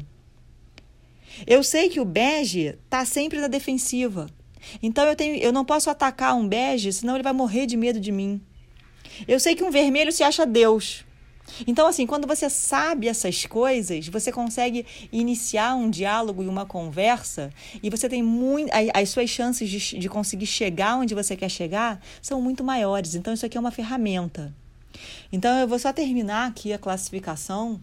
Eu 1.46 1.64
sei 1.64 1.90
que 1.90 2.00
o 2.00 2.06
bege 2.06 2.78
está 2.86 3.06
sempre 3.06 3.40
na 3.40 3.48
defensiva. 3.48 4.28
Então 4.82 5.06
eu, 5.06 5.16
tenho, 5.16 5.36
eu 5.36 5.54
não 5.54 5.64
posso 5.64 5.90
atacar 5.90 6.36
um 6.36 6.48
bege, 6.48 6.92
senão 6.92 7.16
ele 7.16 7.24
vai 7.24 7.34
morrer 7.34 7.66
de 7.66 7.78
medo 7.78 8.00
de 8.00 8.12
mim. 8.12 8.42
Eu 9.28 9.40
sei 9.40 9.56
que 9.56 9.64
um 9.64 9.72
vermelho 9.72 10.12
se 10.12 10.24
acha 10.24 10.46
Deus. 10.46 11.06
Então, 11.68 11.88
assim, 11.88 12.06
quando 12.06 12.28
você 12.28 12.50
sabe 12.50 13.08
essas 13.08 13.46
coisas, 13.46 14.08
você 14.08 14.32
consegue 14.32 14.86
iniciar 15.12 15.76
um 15.76 15.90
diálogo 15.90 16.44
e 16.44 16.48
uma 16.48 16.66
conversa 16.66 17.52
e 17.82 17.90
você 17.90 18.08
tem 18.08 18.24
muito. 18.24 18.72
As 18.94 19.10
suas 19.10 19.30
chances 19.30 19.70
de, 19.70 20.00
de 20.00 20.10
conseguir 20.10 20.46
chegar 20.46 20.98
onde 20.98 21.16
você 21.16 21.36
quer 21.36 21.50
chegar 21.50 22.02
são 22.22 22.42
muito 22.42 22.64
maiores. 22.64 23.16
Então, 23.16 23.34
isso 23.34 23.46
aqui 23.46 23.58
é 23.58 23.60
uma 23.60 23.72
ferramenta. 23.72 24.54
Então, 25.32 25.58
eu 25.60 25.68
vou 25.68 25.80
só 25.80 25.94
terminar 25.94 26.48
aqui 26.48 26.74
a 26.74 26.78
classificação, 26.78 27.80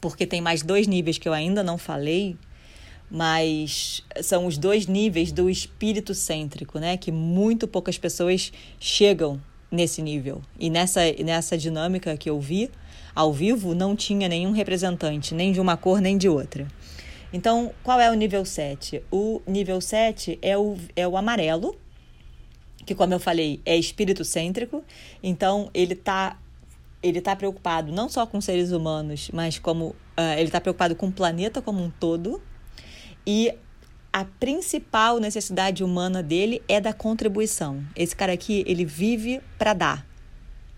porque 0.00 0.26
tem 0.26 0.40
mais 0.40 0.62
dois 0.62 0.86
níveis 0.86 1.18
que 1.18 1.28
eu 1.28 1.32
ainda 1.32 1.62
não 1.62 1.78
falei, 1.78 2.36
mas 3.10 4.04
são 4.22 4.46
os 4.46 4.58
dois 4.58 4.86
níveis 4.86 5.32
do 5.32 5.48
espírito 5.48 6.14
cêntrico, 6.14 6.78
né? 6.78 6.96
Que 6.96 7.10
muito 7.10 7.66
poucas 7.66 7.96
pessoas 7.96 8.52
chegam 8.78 9.40
nesse 9.70 10.02
nível. 10.02 10.40
E 10.58 10.70
nessa, 10.70 11.00
nessa 11.24 11.56
dinâmica 11.56 12.16
que 12.16 12.28
eu 12.28 12.40
vi, 12.40 12.70
ao 13.14 13.32
vivo, 13.32 13.74
não 13.74 13.96
tinha 13.96 14.28
nenhum 14.28 14.52
representante, 14.52 15.34
nem 15.34 15.52
de 15.52 15.60
uma 15.60 15.76
cor 15.76 16.00
nem 16.00 16.16
de 16.16 16.28
outra. 16.28 16.66
Então, 17.32 17.72
qual 17.82 18.00
é 18.00 18.10
o 18.10 18.14
nível 18.14 18.44
7? 18.44 19.02
O 19.10 19.42
nível 19.46 19.80
7 19.80 20.38
é 20.40 20.56
o, 20.56 20.76
é 20.96 21.06
o 21.06 21.16
amarelo, 21.16 21.76
que, 22.86 22.94
como 22.94 23.12
eu 23.12 23.20
falei, 23.20 23.60
é 23.66 23.76
espírito 23.76 24.24
cêntrico. 24.24 24.82
Então, 25.22 25.68
ele 25.74 25.92
está 25.92 26.38
ele 27.00 27.20
tá 27.20 27.36
preocupado 27.36 27.92
não 27.92 28.08
só 28.08 28.26
com 28.26 28.40
seres 28.40 28.72
humanos, 28.72 29.30
mas 29.32 29.58
como 29.58 29.88
uh, 29.88 30.32
ele 30.36 30.44
está 30.48 30.60
preocupado 30.60 30.96
com 30.96 31.06
o 31.06 31.12
planeta 31.12 31.62
como 31.62 31.82
um 31.82 31.90
todo. 31.90 32.42
E 33.26 33.54
a 34.12 34.24
principal 34.24 35.18
necessidade 35.18 35.84
humana 35.84 36.22
dele 36.22 36.62
é 36.68 36.80
da 36.80 36.92
contribuição. 36.92 37.84
Esse 37.94 38.16
cara 38.16 38.32
aqui, 38.32 38.64
ele 38.66 38.84
vive 38.84 39.40
para 39.58 39.74
dar, 39.74 40.06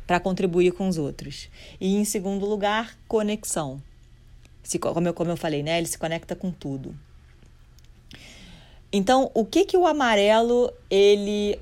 para 0.07 0.21
contribuir 0.21 0.73
com 0.73 0.89
os 0.89 0.99
outros. 0.99 1.49
E 1.81 1.97
em 1.97 2.05
segundo 2.05 2.45
lugar, 2.45 2.97
conexão. 3.07 3.83
Se, 4.63 4.79
como, 4.79 5.07
eu, 5.07 5.15
como 5.15 5.31
eu 5.31 5.37
falei, 5.37 5.63
né? 5.63 5.79
Ele 5.79 5.87
se 5.87 5.99
conecta 5.99 6.35
com 6.35 6.51
tudo. 6.51 6.95
Então, 8.93 9.31
o 9.35 9.45
que 9.45 9.65
que 9.65 9.77
o 9.77 9.87
amarelo 9.87 10.73
ele 10.91 11.59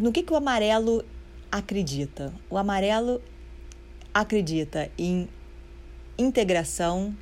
no 0.00 0.12
que 0.12 0.22
que 0.22 0.32
o 0.32 0.36
amarelo 0.36 1.04
acredita? 1.50 2.32
O 2.50 2.56
amarelo 2.56 3.22
acredita 4.12 4.90
em 4.98 5.28
integração, 6.16 7.16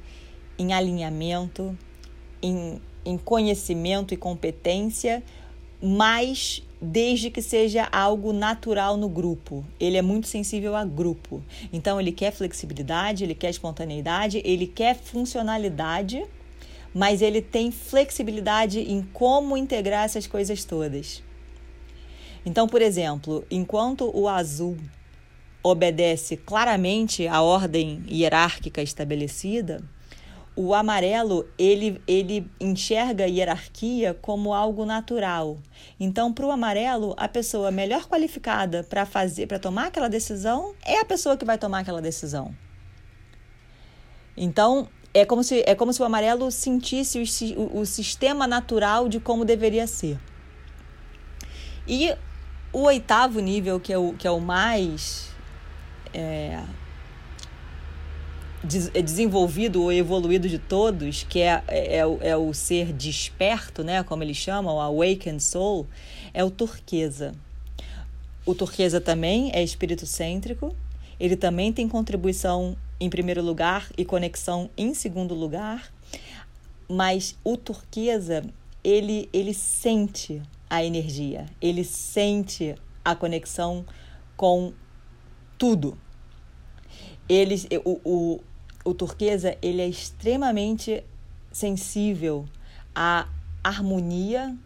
em 0.58 0.72
alinhamento, 0.72 1.76
em, 2.46 2.80
em 3.04 3.18
conhecimento 3.18 4.14
e 4.14 4.16
competência, 4.16 5.22
mas 5.82 6.62
desde 6.80 7.30
que 7.30 7.40
seja 7.40 7.88
algo 7.90 8.32
natural 8.32 8.96
no 8.96 9.08
grupo. 9.08 9.64
Ele 9.80 9.96
é 9.96 10.02
muito 10.02 10.26
sensível 10.26 10.76
a 10.76 10.84
grupo. 10.84 11.42
Então 11.72 12.00
ele 12.00 12.12
quer 12.12 12.32
flexibilidade, 12.32 13.24
ele 13.24 13.34
quer 13.34 13.50
espontaneidade, 13.50 14.42
ele 14.44 14.66
quer 14.66 14.96
funcionalidade, 14.96 16.24
mas 16.94 17.22
ele 17.22 17.40
tem 17.40 17.70
flexibilidade 17.70 18.80
em 18.80 19.02
como 19.12 19.56
integrar 19.56 20.04
essas 20.04 20.26
coisas 20.26 20.64
todas. 20.64 21.22
Então, 22.44 22.68
por 22.68 22.80
exemplo, 22.80 23.44
enquanto 23.50 24.10
o 24.14 24.28
azul 24.28 24.76
obedece 25.62 26.36
claramente 26.36 27.26
à 27.26 27.42
ordem 27.42 28.04
hierárquica 28.08 28.80
estabelecida, 28.82 29.82
o 30.56 30.74
amarelo 30.74 31.46
ele, 31.58 32.02
ele 32.06 32.50
enxerga 32.58 33.24
a 33.24 33.26
hierarquia 33.26 34.14
como 34.14 34.54
algo 34.54 34.86
natural. 34.86 35.58
Então, 36.00 36.32
para 36.32 36.46
o 36.46 36.50
amarelo, 36.50 37.14
a 37.18 37.28
pessoa 37.28 37.70
melhor 37.70 38.06
qualificada 38.06 38.82
para 38.82 39.04
fazer, 39.04 39.46
para 39.46 39.58
tomar 39.58 39.88
aquela 39.88 40.08
decisão 40.08 40.74
é 40.82 40.98
a 40.98 41.04
pessoa 41.04 41.36
que 41.36 41.44
vai 41.44 41.58
tomar 41.58 41.80
aquela 41.80 42.00
decisão. 42.00 42.54
Então, 44.34 44.88
é 45.12 45.24
como 45.24 45.44
se, 45.44 45.62
é 45.66 45.74
como 45.74 45.92
se 45.92 46.00
o 46.00 46.04
amarelo 46.04 46.50
sentisse 46.50 47.18
o, 47.18 47.60
o, 47.60 47.80
o 47.80 47.86
sistema 47.86 48.46
natural 48.46 49.08
de 49.08 49.20
como 49.20 49.44
deveria 49.44 49.86
ser. 49.86 50.18
E 51.86 52.14
o 52.72 52.80
oitavo 52.82 53.40
nível, 53.40 53.78
que 53.78 53.92
é 53.92 53.98
o, 53.98 54.14
que 54.14 54.26
é 54.26 54.30
o 54.30 54.40
mais 54.40 55.30
é, 56.12 56.62
desenvolvido 58.66 59.82
ou 59.82 59.92
evoluído 59.92 60.48
de 60.48 60.58
todos, 60.58 61.24
que 61.28 61.40
é, 61.40 61.62
é, 61.68 61.98
é, 61.98 62.06
o, 62.06 62.18
é 62.20 62.36
o 62.36 62.52
ser 62.52 62.92
desperto, 62.92 63.84
né, 63.84 64.02
como 64.02 64.22
eles 64.22 64.36
chamam, 64.36 64.80
awakened 64.80 65.42
soul, 65.42 65.86
é 66.34 66.44
o 66.44 66.50
turquesa. 66.50 67.34
O 68.44 68.54
turquesa 68.54 69.00
também 69.00 69.50
é 69.52 69.62
espírito 69.62 70.06
cêntrico, 70.06 70.74
ele 71.18 71.36
também 71.36 71.72
tem 71.72 71.88
contribuição 71.88 72.76
em 73.00 73.08
primeiro 73.08 73.42
lugar 73.42 73.90
e 73.96 74.04
conexão 74.04 74.70
em 74.76 74.94
segundo 74.94 75.34
lugar, 75.34 75.92
mas 76.88 77.36
o 77.42 77.56
turquesa, 77.56 78.44
ele, 78.82 79.28
ele 79.32 79.52
sente 79.52 80.42
a 80.68 80.84
energia, 80.84 81.46
ele 81.60 81.84
sente 81.84 82.74
a 83.04 83.14
conexão 83.14 83.84
com 84.36 84.72
tudo. 85.58 85.96
Ele, 87.28 87.56
o, 87.84 88.00
o, 88.04 88.40
o 88.86 88.94
turquesa 88.94 89.56
ele 89.60 89.82
é 89.82 89.88
extremamente 89.88 91.02
sensível 91.50 92.46
à 92.94 93.26
harmonia 93.62 94.56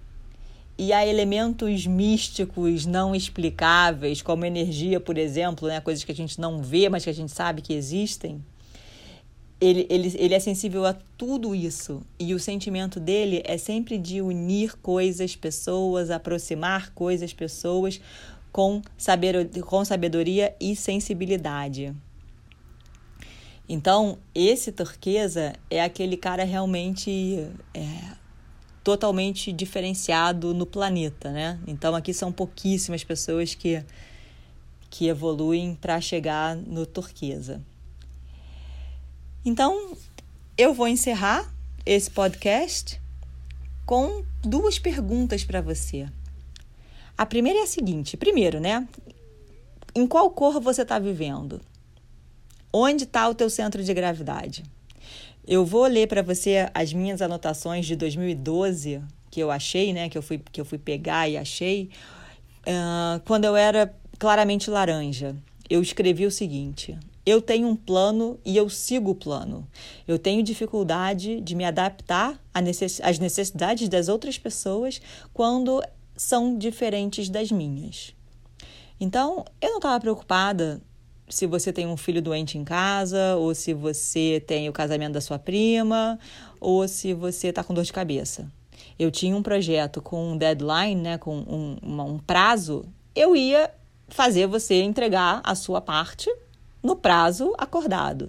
e 0.76 0.92
a 0.92 1.06
elementos 1.06 1.86
místicos 1.86 2.86
não 2.86 3.14
explicáveis, 3.14 4.22
como 4.22 4.44
energia, 4.44 5.00
por 5.00 5.16
exemplo, 5.16 5.68
né? 5.68 5.80
coisas 5.80 6.04
que 6.04 6.12
a 6.12 6.14
gente 6.14 6.40
não 6.40 6.62
vê, 6.62 6.88
mas 6.88 7.04
que 7.04 7.10
a 7.10 7.14
gente 7.14 7.32
sabe 7.32 7.62
que 7.62 7.72
existem. 7.72 8.44
Ele, 9.60 9.86
ele, 9.90 10.14
ele 10.18 10.34
é 10.34 10.40
sensível 10.40 10.86
a 10.86 10.94
tudo 11.18 11.54
isso. 11.54 12.02
E 12.18 12.32
o 12.34 12.40
sentimento 12.40 12.98
dele 12.98 13.42
é 13.44 13.58
sempre 13.58 13.98
de 13.98 14.22
unir 14.22 14.74
coisas, 14.78 15.36
pessoas, 15.36 16.10
aproximar 16.10 16.92
coisas, 16.94 17.32
pessoas 17.32 18.00
com, 18.50 18.80
saber, 18.96 19.50
com 19.62 19.84
sabedoria 19.84 20.54
e 20.58 20.74
sensibilidade. 20.74 21.94
Então, 23.72 24.18
esse 24.34 24.72
turquesa 24.72 25.54
é 25.70 25.80
aquele 25.80 26.16
cara 26.16 26.42
realmente 26.42 27.46
é, 27.72 28.16
totalmente 28.82 29.52
diferenciado 29.52 30.52
no 30.52 30.66
planeta, 30.66 31.30
né? 31.30 31.56
Então, 31.68 31.94
aqui 31.94 32.12
são 32.12 32.32
pouquíssimas 32.32 33.04
pessoas 33.04 33.54
que, 33.54 33.80
que 34.90 35.06
evoluem 35.06 35.76
para 35.76 36.00
chegar 36.00 36.56
no 36.56 36.84
turquesa. 36.84 37.62
Então, 39.44 39.96
eu 40.58 40.74
vou 40.74 40.88
encerrar 40.88 41.48
esse 41.86 42.10
podcast 42.10 43.00
com 43.86 44.24
duas 44.42 44.80
perguntas 44.80 45.44
para 45.44 45.60
você. 45.60 46.08
A 47.16 47.24
primeira 47.24 47.60
é 47.60 47.62
a 47.62 47.68
seguinte: 47.68 48.16
primeiro, 48.16 48.58
né? 48.58 48.88
Em 49.94 50.08
qual 50.08 50.28
cor 50.32 50.60
você 50.60 50.82
está 50.82 50.98
vivendo? 50.98 51.60
Onde 52.72 53.04
está 53.04 53.28
o 53.28 53.34
teu 53.34 53.50
centro 53.50 53.82
de 53.82 53.92
gravidade? 53.92 54.62
Eu 55.46 55.64
vou 55.64 55.86
ler 55.86 56.06
para 56.06 56.22
você 56.22 56.70
as 56.72 56.92
minhas 56.92 57.20
anotações 57.20 57.86
de 57.86 57.96
2012 57.96 59.02
que 59.30 59.40
eu 59.40 59.50
achei, 59.50 59.92
né? 59.92 60.08
Que 60.08 60.18
eu 60.18 60.22
fui, 60.22 60.42
que 60.52 60.60
eu 60.60 60.64
fui 60.64 60.78
pegar 60.78 61.28
e 61.28 61.36
achei. 61.36 61.90
Uh, 62.62 63.20
quando 63.24 63.44
eu 63.44 63.56
era 63.56 63.94
claramente 64.18 64.70
laranja, 64.70 65.36
eu 65.68 65.80
escrevi 65.80 66.26
o 66.26 66.30
seguinte: 66.30 66.98
eu 67.24 67.40
tenho 67.40 67.68
um 67.68 67.76
plano 67.76 68.38
e 68.44 68.56
eu 68.56 68.68
sigo 68.68 69.12
o 69.12 69.14
plano. 69.14 69.66
Eu 70.06 70.18
tenho 70.18 70.42
dificuldade 70.42 71.40
de 71.40 71.54
me 71.54 71.64
adaptar 71.64 72.40
às 72.52 73.18
necessidades 73.18 73.88
das 73.88 74.08
outras 74.08 74.36
pessoas 74.38 75.00
quando 75.32 75.82
são 76.16 76.58
diferentes 76.58 77.28
das 77.28 77.50
minhas. 77.50 78.14
Então, 79.00 79.44
eu 79.60 79.70
não 79.70 79.76
estava 79.78 79.98
preocupada 79.98 80.82
se 81.30 81.46
você 81.46 81.72
tem 81.72 81.86
um 81.86 81.96
filho 81.96 82.20
doente 82.20 82.58
em 82.58 82.64
casa, 82.64 83.36
ou 83.36 83.54
se 83.54 83.72
você 83.72 84.42
tem 84.46 84.68
o 84.68 84.72
casamento 84.72 85.12
da 85.12 85.20
sua 85.20 85.38
prima, 85.38 86.18
ou 86.60 86.86
se 86.86 87.14
você 87.14 87.48
está 87.48 87.64
com 87.64 87.72
dor 87.72 87.84
de 87.84 87.92
cabeça. 87.92 88.50
Eu 88.98 89.10
tinha 89.10 89.36
um 89.36 89.42
projeto 89.42 90.02
com 90.02 90.32
um 90.32 90.36
deadline, 90.36 91.00
né, 91.00 91.18
com 91.18 91.36
um, 91.36 91.78
um 91.82 92.18
prazo, 92.18 92.84
eu 93.14 93.34
ia 93.36 93.70
fazer 94.08 94.46
você 94.46 94.82
entregar 94.82 95.40
a 95.44 95.54
sua 95.54 95.80
parte 95.80 96.28
no 96.82 96.96
prazo 96.96 97.54
acordado. 97.56 98.28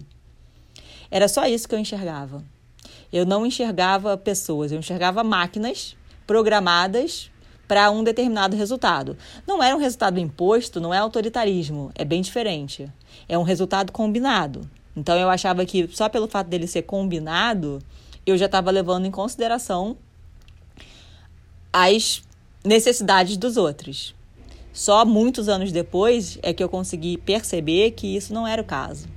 Era 1.09 1.27
só 1.27 1.45
isso 1.45 1.67
que 1.67 1.75
eu 1.75 1.79
enxergava. 1.79 2.43
Eu 3.11 3.25
não 3.25 3.45
enxergava 3.45 4.17
pessoas, 4.17 4.71
eu 4.71 4.79
enxergava 4.79 5.23
máquinas 5.23 5.97
programadas 6.27 7.30
para 7.71 7.89
um 7.89 8.03
determinado 8.03 8.57
resultado. 8.57 9.15
Não 9.47 9.63
era 9.63 9.73
um 9.73 9.79
resultado 9.79 10.19
imposto, 10.19 10.81
não 10.81 10.93
é 10.93 10.97
autoritarismo, 10.97 11.89
é 11.95 12.03
bem 12.03 12.21
diferente. 12.21 12.91
É 13.29 13.37
um 13.37 13.43
resultado 13.43 13.93
combinado. 13.93 14.69
Então 14.93 15.17
eu 15.17 15.29
achava 15.29 15.65
que 15.65 15.87
só 15.87 16.09
pelo 16.09 16.27
fato 16.27 16.47
dele 16.47 16.67
ser 16.67 16.81
combinado, 16.81 17.79
eu 18.25 18.37
já 18.37 18.47
estava 18.47 18.69
levando 18.71 19.05
em 19.05 19.11
consideração 19.11 19.95
as 21.71 22.21
necessidades 22.61 23.37
dos 23.37 23.55
outros. 23.55 24.13
Só 24.73 25.05
muitos 25.05 25.47
anos 25.47 25.71
depois 25.71 26.37
é 26.43 26.51
que 26.51 26.61
eu 26.61 26.67
consegui 26.67 27.15
perceber 27.15 27.91
que 27.91 28.17
isso 28.17 28.33
não 28.33 28.45
era 28.45 28.61
o 28.61 28.65
caso. 28.65 29.07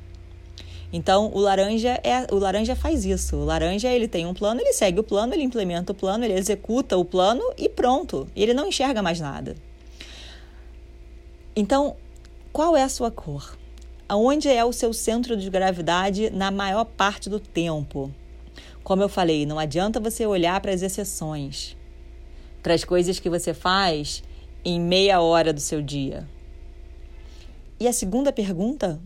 Então, 0.97 1.29
o 1.35 1.41
laranja 1.41 2.01
é 2.05 2.25
o 2.33 2.39
laranja 2.39 2.77
faz 2.77 3.05
isso. 3.05 3.35
O 3.35 3.45
laranja, 3.45 3.89
ele 3.89 4.07
tem 4.07 4.27
um 4.27 4.33
plano, 4.33 4.61
ele 4.61 4.73
segue 4.73 5.01
o 5.01 5.03
plano, 5.03 5.35
ele 5.35 5.43
implementa 5.43 5.91
o 5.91 5.95
plano, 5.95 6.25
ele 6.25 6.35
executa 6.35 6.97
o 6.97 7.05
plano 7.05 7.43
e 7.59 7.69
pronto. 7.69 8.29
Ele 8.37 8.55
não 8.55 8.69
enxerga 8.69 9.03
mais 9.03 9.19
nada. 9.19 9.57
Então, 11.57 11.97
qual 12.53 12.77
é 12.77 12.85
a 12.85 12.89
sua 12.89 13.11
cor? 13.11 13.59
Aonde 14.09 14.49
é 14.49 14.65
o 14.65 14.73
seu 14.73 14.93
centro 14.93 15.37
de 15.37 15.51
gravidade 15.51 16.31
na 16.31 16.53
maior 16.53 16.85
parte 16.85 17.29
do 17.29 17.41
tempo? 17.41 18.15
Como 18.85 19.03
eu 19.03 19.09
falei, 19.09 19.45
não 19.45 19.59
adianta 19.59 19.99
você 19.99 20.25
olhar 20.25 20.61
para 20.61 20.73
as 20.73 20.81
exceções, 20.81 21.77
para 22.63 22.73
as 22.73 22.85
coisas 22.85 23.19
que 23.19 23.29
você 23.29 23.53
faz 23.53 24.23
em 24.65 24.81
meia 24.81 25.21
hora 25.21 25.53
do 25.53 25.61
seu 25.61 25.83
dia. 25.83 26.25
E 27.81 27.89
a 27.89 27.93
segunda 27.93 28.33
pergunta 28.33 29.01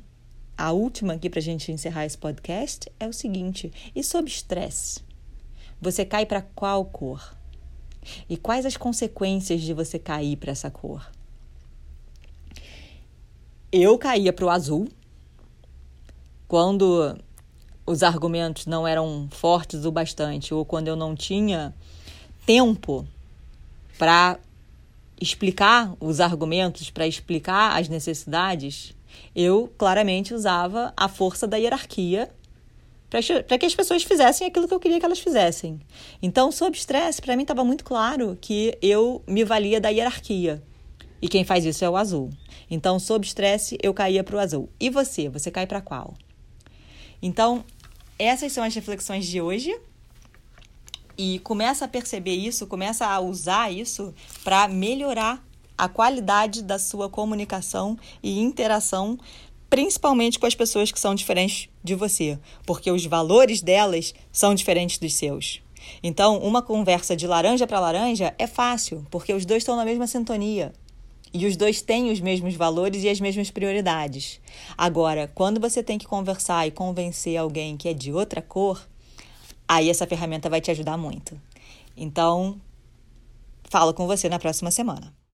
a 0.59 0.73
última 0.73 1.12
aqui 1.12 1.31
para 1.31 1.38
a 1.38 1.42
gente 1.42 1.71
encerrar 1.71 2.05
esse 2.05 2.18
podcast 2.18 2.90
é 2.99 3.07
o 3.07 3.12
seguinte: 3.12 3.73
e 3.94 4.03
sob 4.03 4.29
estresse? 4.29 5.01
Você 5.81 6.05
cai 6.05 6.27
para 6.27 6.42
qual 6.42 6.85
cor? 6.85 7.37
E 8.29 8.37
quais 8.37 8.66
as 8.66 8.77
consequências 8.77 9.62
de 9.62 9.73
você 9.73 9.99
cair 9.99 10.37
para 10.37 10.51
essa 10.51 10.68
cor? 10.68 11.09
Eu 13.71 13.97
caía 13.97 14.33
para 14.33 14.47
o 14.47 14.51
azul 14.51 14.88
quando 16.49 17.16
os 17.87 18.03
argumentos 18.03 18.66
não 18.66 18.88
eram 18.88 19.29
fortes 19.31 19.85
o 19.85 19.92
bastante 19.92 20.53
ou 20.53 20.64
quando 20.64 20.88
eu 20.88 20.97
não 20.97 21.14
tinha 21.14 21.73
tempo 22.44 23.07
para 23.97 24.38
explicar 25.21 25.94
os 26.01 26.18
argumentos, 26.18 26.90
para 26.90 27.07
explicar 27.07 27.79
as 27.79 27.88
necessidades 27.88 28.94
eu 29.35 29.73
claramente 29.79 30.35
usava 30.35 30.92
a 30.97 31.09
força 31.09 31.47
da 31.47 31.57
hierarquia 31.57 32.31
para 33.09 33.59
que 33.59 33.64
as 33.64 33.75
pessoas 33.75 34.03
fizessem 34.03 34.47
aquilo 34.47 34.68
que 34.68 34.75
eu 34.75 34.81
queria 34.81 35.01
que 35.01 35.07
elas 35.07 35.18
fizessem. 35.18 35.81
Então, 36.21 36.53
sob 36.53 36.77
estresse, 36.77 37.23
para 37.23 37.35
mim 37.37 37.42
estava 37.42 37.64
muito 37.64 37.83
claro 37.83 38.37
que 38.38 38.77
eu 38.83 39.23
me 39.27 39.44
valia 39.44 39.81
da 39.81 39.88
hierarquia. 39.88 40.62
E 41.21 41.27
quem 41.27 41.42
faz 41.42 41.64
isso 41.64 41.85
é 41.85 41.88
o 41.88 41.97
azul. 41.97 42.31
Então, 42.71 42.99
sob 42.99 43.25
estresse, 43.25 43.79
eu 43.83 43.94
caía 43.94 44.23
para 44.23 44.37
o 44.37 44.38
azul. 44.38 44.68
E 44.79 44.90
você? 44.90 45.29
Você 45.31 45.51
cai 45.51 45.66
para 45.66 45.81
qual? 45.81 46.14
Então, 47.23 47.64
essas 48.18 48.53
são 48.53 48.62
as 48.62 48.75
reflexões 48.75 49.27
de 49.27 49.40
hoje. 49.40 49.75
E 51.16 51.38
começa 51.40 51.87
a 51.87 51.88
perceber 51.88 52.35
isso, 52.35 52.66
começa 52.66 53.07
a 53.07 53.18
usar 53.21 53.73
isso 53.73 54.14
para 54.44 54.68
melhorar 54.68 55.47
a 55.79 55.88
qualidade 55.88 56.62
da 56.62 56.79
sua 56.79 57.09
comunicação 57.09 57.97
e 58.21 58.41
interação, 58.41 59.17
principalmente 59.71 60.38
com 60.38 60.47
as 60.47 60.55
pessoas 60.57 60.91
que 60.91 60.99
são 60.99 61.14
diferentes 61.14 61.69
de 61.85 61.95
você, 61.95 62.37
porque 62.67 62.91
os 62.91 63.07
valores 63.07 63.62
delas 63.62 64.12
são 64.33 64.55
diferentes 64.55 64.99
dos 64.99 65.14
seus. 65.14 65.62
Então, 66.03 66.38
uma 66.38 66.61
conversa 66.61 67.14
de 67.14 67.27
laranja 67.27 67.67
para 67.67 67.81
laranja 67.81 68.35
é 68.38 68.47
fácil, 68.47 69.07
porque 69.11 69.33
os 69.33 69.47
dois 69.47 69.62
estão 69.62 69.77
na 69.77 69.85
mesma 69.85 70.07
sintonia. 70.07 70.73
E 71.33 71.47
os 71.47 71.57
dois 71.57 71.83
têm 71.83 72.11
os 72.11 72.21
mesmos 72.21 72.55
valores 72.55 73.05
e 73.05 73.09
as 73.09 73.21
mesmas 73.21 73.51
prioridades. 73.51 74.41
Agora, 74.77 75.31
quando 75.35 75.61
você 75.61 75.83
tem 75.83 75.99
que 75.99 76.07
conversar 76.07 76.67
e 76.67 76.71
convencer 76.71 77.37
alguém 77.37 77.77
que 77.77 77.88
é 77.88 77.95
de 77.95 78.12
outra 78.12 78.41
cor, 78.41 78.87
aí 79.67 79.91
essa 79.91 80.07
ferramenta 80.07 80.49
vai 80.49 80.61
te 80.61 80.71
ajudar 80.71 80.97
muito. 80.97 81.38
Então, 81.95 82.59
falo 83.64 83.93
com 83.93 84.07
você 84.07 84.29
na 84.29 84.38
próxima 84.38 84.71
semana. 84.71 85.17